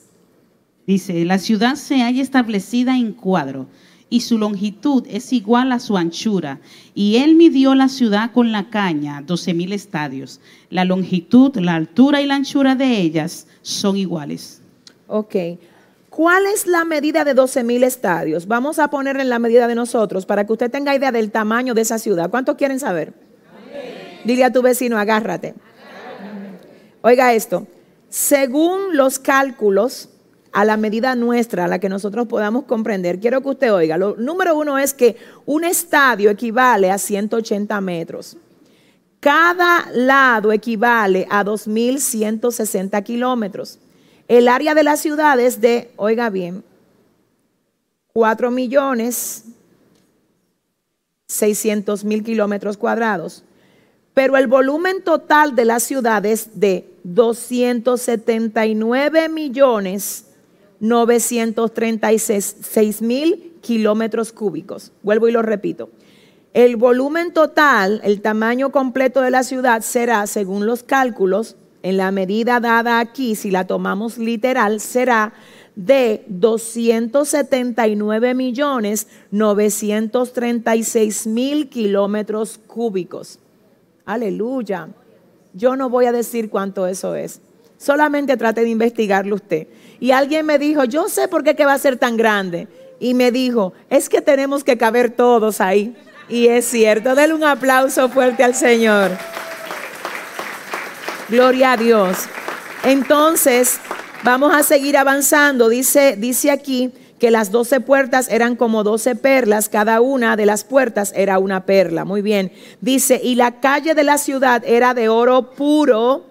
[0.87, 3.67] Dice, la ciudad se halla establecida en cuadro
[4.09, 6.59] y su longitud es igual a su anchura.
[6.95, 10.39] Y él midió la ciudad con la caña, doce mil estadios.
[10.69, 14.61] La longitud, la altura y la anchura de ellas son iguales.
[15.07, 15.35] Ok.
[16.09, 18.47] ¿Cuál es la medida de 12 mil estadios?
[18.47, 21.73] Vamos a poner en la medida de nosotros para que usted tenga idea del tamaño
[21.73, 22.29] de esa ciudad.
[22.29, 23.13] ¿Cuántos quieren saber?
[24.25, 25.53] Dile a tu vecino, agárrate.
[27.01, 27.67] Oiga esto,
[28.09, 30.08] según los cálculos,
[30.51, 34.15] a la medida nuestra, a la que nosotros podamos comprender, quiero que usted oiga, lo
[34.15, 38.37] número uno es que un estadio equivale a 180 metros.
[39.19, 43.79] Cada lado equivale a 2.160 kilómetros.
[44.27, 46.63] El área de la ciudad es de, oiga bien,
[48.13, 49.43] 4 millones
[51.29, 53.45] 600 mil kilómetros cuadrados.
[54.13, 60.25] Pero el volumen total de la ciudad es de 279 millones
[60.79, 64.91] 936 mil kilómetros cúbicos.
[65.03, 65.89] Vuelvo y lo repito.
[66.53, 72.11] El volumen total, el tamaño completo de la ciudad será, según los cálculos, en la
[72.11, 75.33] medida dada aquí, si la tomamos literal, será
[75.75, 83.39] de 279 millones 936 mil kilómetros cúbicos.
[84.05, 84.89] Aleluya.
[85.53, 87.39] Yo no voy a decir cuánto eso es.
[87.77, 89.67] Solamente trate de investigarlo usted.
[89.99, 92.67] Y alguien me dijo, yo sé por qué que va a ser tan grande.
[92.99, 95.95] Y me dijo, es que tenemos que caber todos ahí.
[96.27, 99.11] Y es cierto, denle un aplauso fuerte al Señor.
[101.27, 102.17] Gloria a Dios.
[102.83, 103.79] Entonces,
[104.23, 105.69] vamos a seguir avanzando.
[105.69, 110.63] Dice, dice aquí que las doce puertas eran como doce perlas, cada una de las
[110.63, 112.05] puertas era una perla.
[112.05, 112.51] Muy bien.
[112.79, 116.25] Dice, y la calle de la ciudad era de oro puro,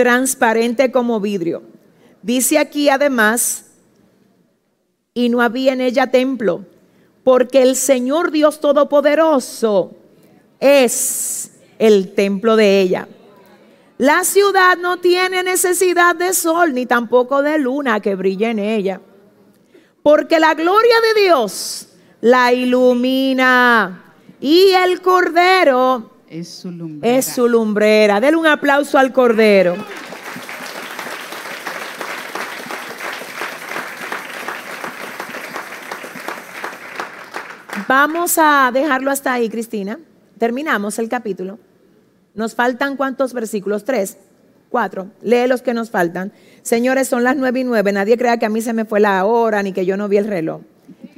[0.00, 1.62] transparente como vidrio.
[2.22, 3.66] Dice aquí además,
[5.12, 6.64] y no había en ella templo,
[7.22, 9.94] porque el Señor Dios Todopoderoso
[10.58, 13.08] es el templo de ella.
[13.98, 19.02] La ciudad no tiene necesidad de sol ni tampoco de luna que brille en ella,
[20.02, 21.88] porque la gloria de Dios
[22.22, 27.18] la ilumina y el cordero es su lumbrera.
[27.18, 28.20] Es su lumbrera.
[28.20, 29.74] Denle un aplauso al cordero.
[37.88, 39.98] Vamos a dejarlo hasta ahí, Cristina.
[40.38, 41.58] Terminamos el capítulo.
[42.34, 43.84] Nos faltan cuántos versículos?
[43.84, 44.16] Tres,
[44.68, 45.08] cuatro.
[45.22, 46.32] Lee los que nos faltan.
[46.62, 47.90] Señores, son las nueve y nueve.
[47.90, 50.18] Nadie crea que a mí se me fue la hora ni que yo no vi
[50.18, 50.60] el reloj.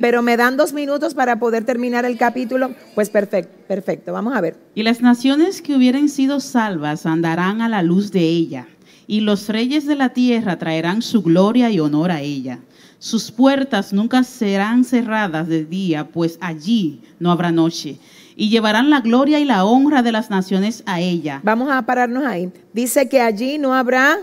[0.03, 2.75] Pero me dan dos minutos para poder terminar el capítulo.
[2.97, 4.13] Pues perfecto, perfecto.
[4.13, 4.57] Vamos a ver.
[4.75, 8.67] Y las naciones que hubieran sido salvas andarán a la luz de ella.
[9.07, 12.59] Y los reyes de la tierra traerán su gloria y honor a ella.
[12.99, 18.01] Sus puertas nunca serán cerradas de día, pues allí no habrá noche
[18.35, 21.41] y llevarán la gloria y la honra de las naciones a ella.
[21.45, 22.51] Vamos a pararnos ahí.
[22.73, 24.19] Dice que allí no habrá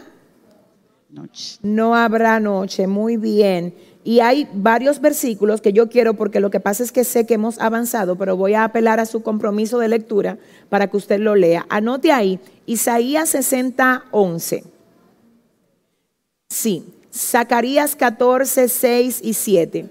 [1.10, 1.58] noche.
[1.62, 3.74] No habrá noche, muy bien.
[4.04, 7.34] Y hay varios versículos que yo quiero, porque lo que pasa es que sé que
[7.34, 10.38] hemos avanzado, pero voy a apelar a su compromiso de lectura
[10.70, 11.66] para que usted lo lea.
[11.70, 14.64] Anote ahí, Isaías 60, 11.
[16.50, 19.90] Sí, Zacarías 14, 6 y 7.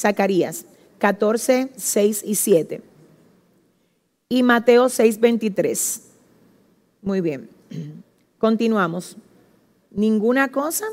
[0.00, 0.64] Zacarías
[0.98, 2.82] 14, 6 y 7.
[4.28, 6.02] Y Mateo 6, 23.
[7.02, 7.48] Muy bien.
[8.38, 9.16] Continuamos.
[9.90, 10.84] ¿Ninguna cosa?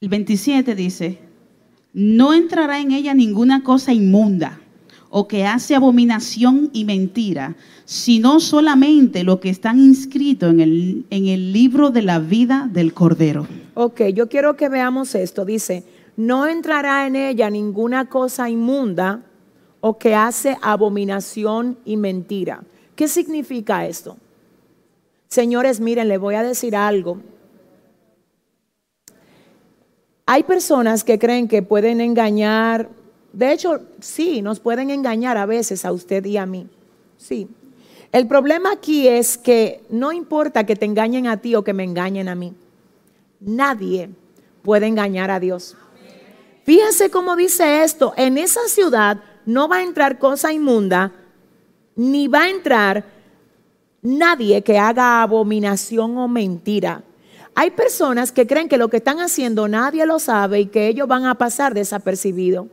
[0.00, 1.18] El 27 dice,
[1.92, 4.60] no entrará en ella ninguna cosa inmunda
[5.10, 11.26] o que hace abominación y mentira, sino solamente lo que están inscritos en el, en
[11.26, 13.46] el libro de la vida del Cordero.
[13.74, 15.44] Ok, yo quiero que veamos esto.
[15.44, 15.84] Dice,
[16.16, 19.22] no entrará en ella ninguna cosa inmunda
[19.80, 22.62] o que hace abominación y mentira.
[22.94, 24.16] ¿Qué significa esto?
[25.30, 27.20] Señores, miren, le voy a decir algo.
[30.26, 32.88] Hay personas que creen que pueden engañar.
[33.32, 36.66] De hecho, sí, nos pueden engañar a veces a usted y a mí.
[37.16, 37.46] Sí.
[38.10, 41.84] El problema aquí es que no importa que te engañen a ti o que me
[41.84, 42.52] engañen a mí.
[43.38, 44.10] Nadie
[44.62, 45.76] puede engañar a Dios.
[46.64, 51.12] Fíjense cómo dice esto, en esa ciudad no va a entrar cosa inmunda,
[51.94, 53.19] ni va a entrar
[54.02, 57.02] nadie que haga abominación o mentira.
[57.54, 61.08] Hay personas que creen que lo que están haciendo nadie lo sabe y que ellos
[61.08, 62.68] van a pasar desapercibido.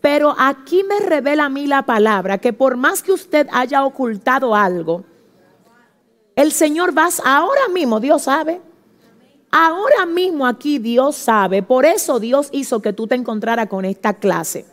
[0.00, 4.54] Pero aquí me revela a mí la palabra que por más que usted haya ocultado
[4.54, 5.04] algo,
[6.36, 8.60] El Señor vas ahora mismo, Dios sabe.
[9.50, 11.62] Ahora mismo aquí Dios sabe.
[11.62, 14.64] Por eso Dios hizo que tú te encontraras con esta clase.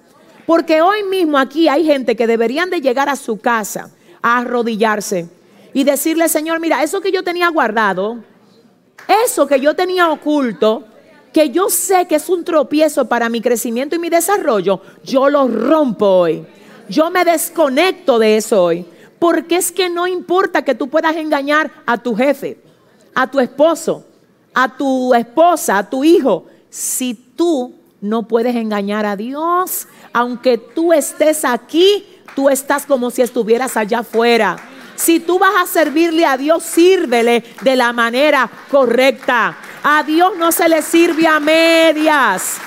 [0.45, 3.89] Porque hoy mismo aquí hay gente que deberían de llegar a su casa
[4.21, 5.27] a arrodillarse
[5.77, 8.17] y decirle, Señor, mira, eso que yo tenía guardado,
[9.23, 10.85] eso que yo tenía oculto,
[11.31, 15.47] que yo sé que es un tropiezo para mi crecimiento y mi desarrollo, yo lo
[15.47, 16.43] rompo hoy.
[16.89, 18.87] Yo me desconecto de eso hoy.
[19.19, 22.57] Porque es que no importa que tú puedas engañar a tu jefe,
[23.13, 24.03] a tu esposo,
[24.55, 30.91] a tu esposa, a tu hijo, si tú no puedes engañar a Dios, aunque tú
[30.91, 32.03] estés aquí,
[32.35, 34.57] tú estás como si estuvieras allá afuera.
[34.97, 39.55] Si tú vas a servirle a Dios, sírvele de la manera correcta.
[39.83, 42.57] A Dios no se le sirve a medias.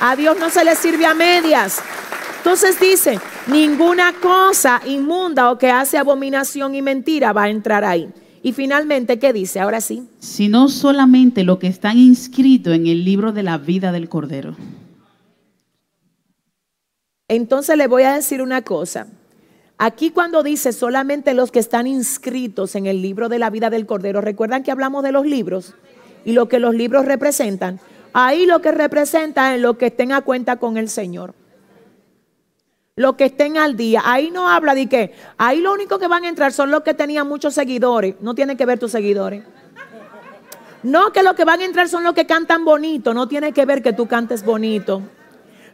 [0.00, 1.80] A Dios no se le sirve a medias.
[2.38, 8.10] Entonces dice, ninguna cosa inmunda o que hace abominación y mentira va a entrar ahí.
[8.42, 9.60] Y finalmente, ¿qué dice?
[9.60, 10.08] Ahora sí.
[10.20, 14.56] Sino solamente lo que están inscritos en el libro de la vida del Cordero.
[17.28, 19.06] Entonces le voy a decir una cosa.
[19.76, 23.86] Aquí cuando dice solamente los que están inscritos en el libro de la vida del
[23.86, 25.74] Cordero, recuerdan que hablamos de los libros
[26.24, 27.80] y lo que los libros representan.
[28.12, 31.34] Ahí lo que representa es lo que estén a cuenta con el Señor
[32.96, 34.02] los que estén al día.
[34.04, 36.94] Ahí no habla de que, ahí lo único que van a entrar son los que
[36.94, 38.16] tenían muchos seguidores.
[38.20, 39.42] No tiene que ver tus seguidores.
[40.82, 43.14] No que los que van a entrar son los que cantan bonito.
[43.14, 45.02] No tiene que ver que tú cantes bonito.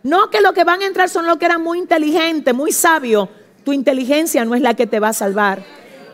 [0.02, 3.28] No que los que van a entrar son los que eran muy inteligentes, muy sabios.
[3.64, 5.62] Tu inteligencia no es la que te va a salvar.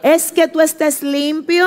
[0.03, 1.67] Es que tú estés limpio,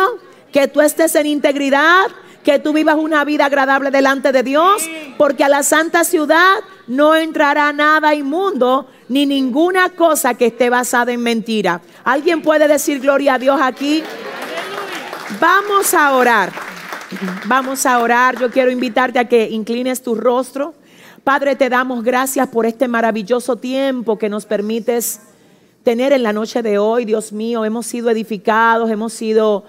[0.51, 2.07] que tú estés en integridad,
[2.43, 6.55] que tú vivas una vida agradable delante de Dios, porque a la santa ciudad
[6.87, 11.81] no entrará nada inmundo ni ninguna cosa que esté basada en mentira.
[12.03, 14.03] ¿Alguien puede decir gloria a Dios aquí?
[15.39, 16.51] Vamos a orar.
[17.45, 18.39] Vamos a orar.
[18.39, 20.73] Yo quiero invitarte a que inclines tu rostro.
[21.23, 25.21] Padre, te damos gracias por este maravilloso tiempo que nos permites
[25.89, 27.03] tener en la noche de hoy.
[27.03, 29.63] Dios mío, hemos sido edificados, hemos sido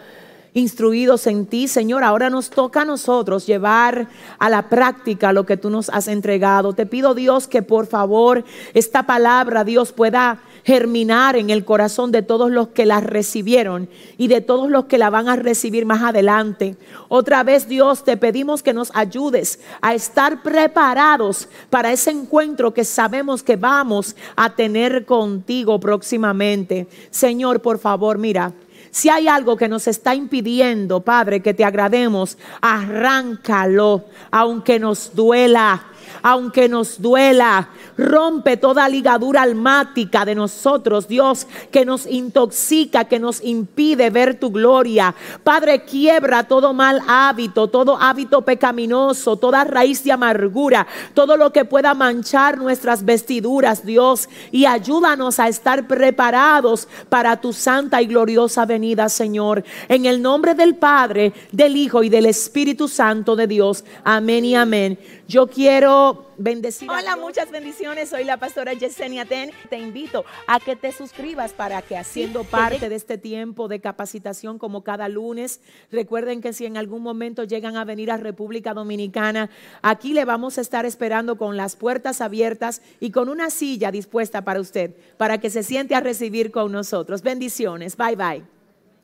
[0.52, 2.04] instruidos en ti, Señor.
[2.04, 4.06] Ahora nos toca a nosotros llevar
[4.38, 6.74] a la práctica lo que tú nos has entregado.
[6.74, 8.44] Te pido, Dios, que por favor
[8.74, 13.88] esta palabra, Dios, pueda germinar en el corazón de todos los que la recibieron
[14.18, 16.76] y de todos los que la van a recibir más adelante.
[17.08, 22.84] Otra vez, Dios, te pedimos que nos ayudes a estar preparados para ese encuentro que
[22.84, 26.86] sabemos que vamos a tener contigo próximamente.
[27.10, 28.52] Señor, por favor, mira.
[28.92, 35.86] Si hay algo que nos está impidiendo, Padre, que te agrademos, arráncalo, aunque nos duela
[36.22, 37.68] aunque nos duela.
[37.96, 44.50] Rompe toda ligadura almática de nosotros, Dios, que nos intoxica, que nos impide ver tu
[44.50, 45.14] gloria.
[45.44, 51.64] Padre, quiebra todo mal hábito, todo hábito pecaminoso, toda raíz de amargura, todo lo que
[51.64, 58.66] pueda manchar nuestras vestiduras, Dios, y ayúdanos a estar preparados para tu santa y gloriosa
[58.66, 59.64] venida, Señor.
[59.88, 63.84] En el nombre del Padre, del Hijo y del Espíritu Santo de Dios.
[64.04, 64.98] Amén y amén.
[65.30, 66.90] Yo quiero bendecir.
[66.90, 68.08] Hola, muchas bendiciones.
[68.08, 69.52] Soy la pastora Yesenia Ten.
[69.68, 74.58] Te invito a que te suscribas para que haciendo parte de este tiempo de capacitación
[74.58, 75.60] como cada lunes,
[75.92, 79.50] recuerden que si en algún momento llegan a venir a República Dominicana,
[79.82, 84.42] aquí le vamos a estar esperando con las puertas abiertas y con una silla dispuesta
[84.42, 87.22] para usted, para que se siente a recibir con nosotros.
[87.22, 87.96] Bendiciones.
[87.96, 88.59] Bye bye.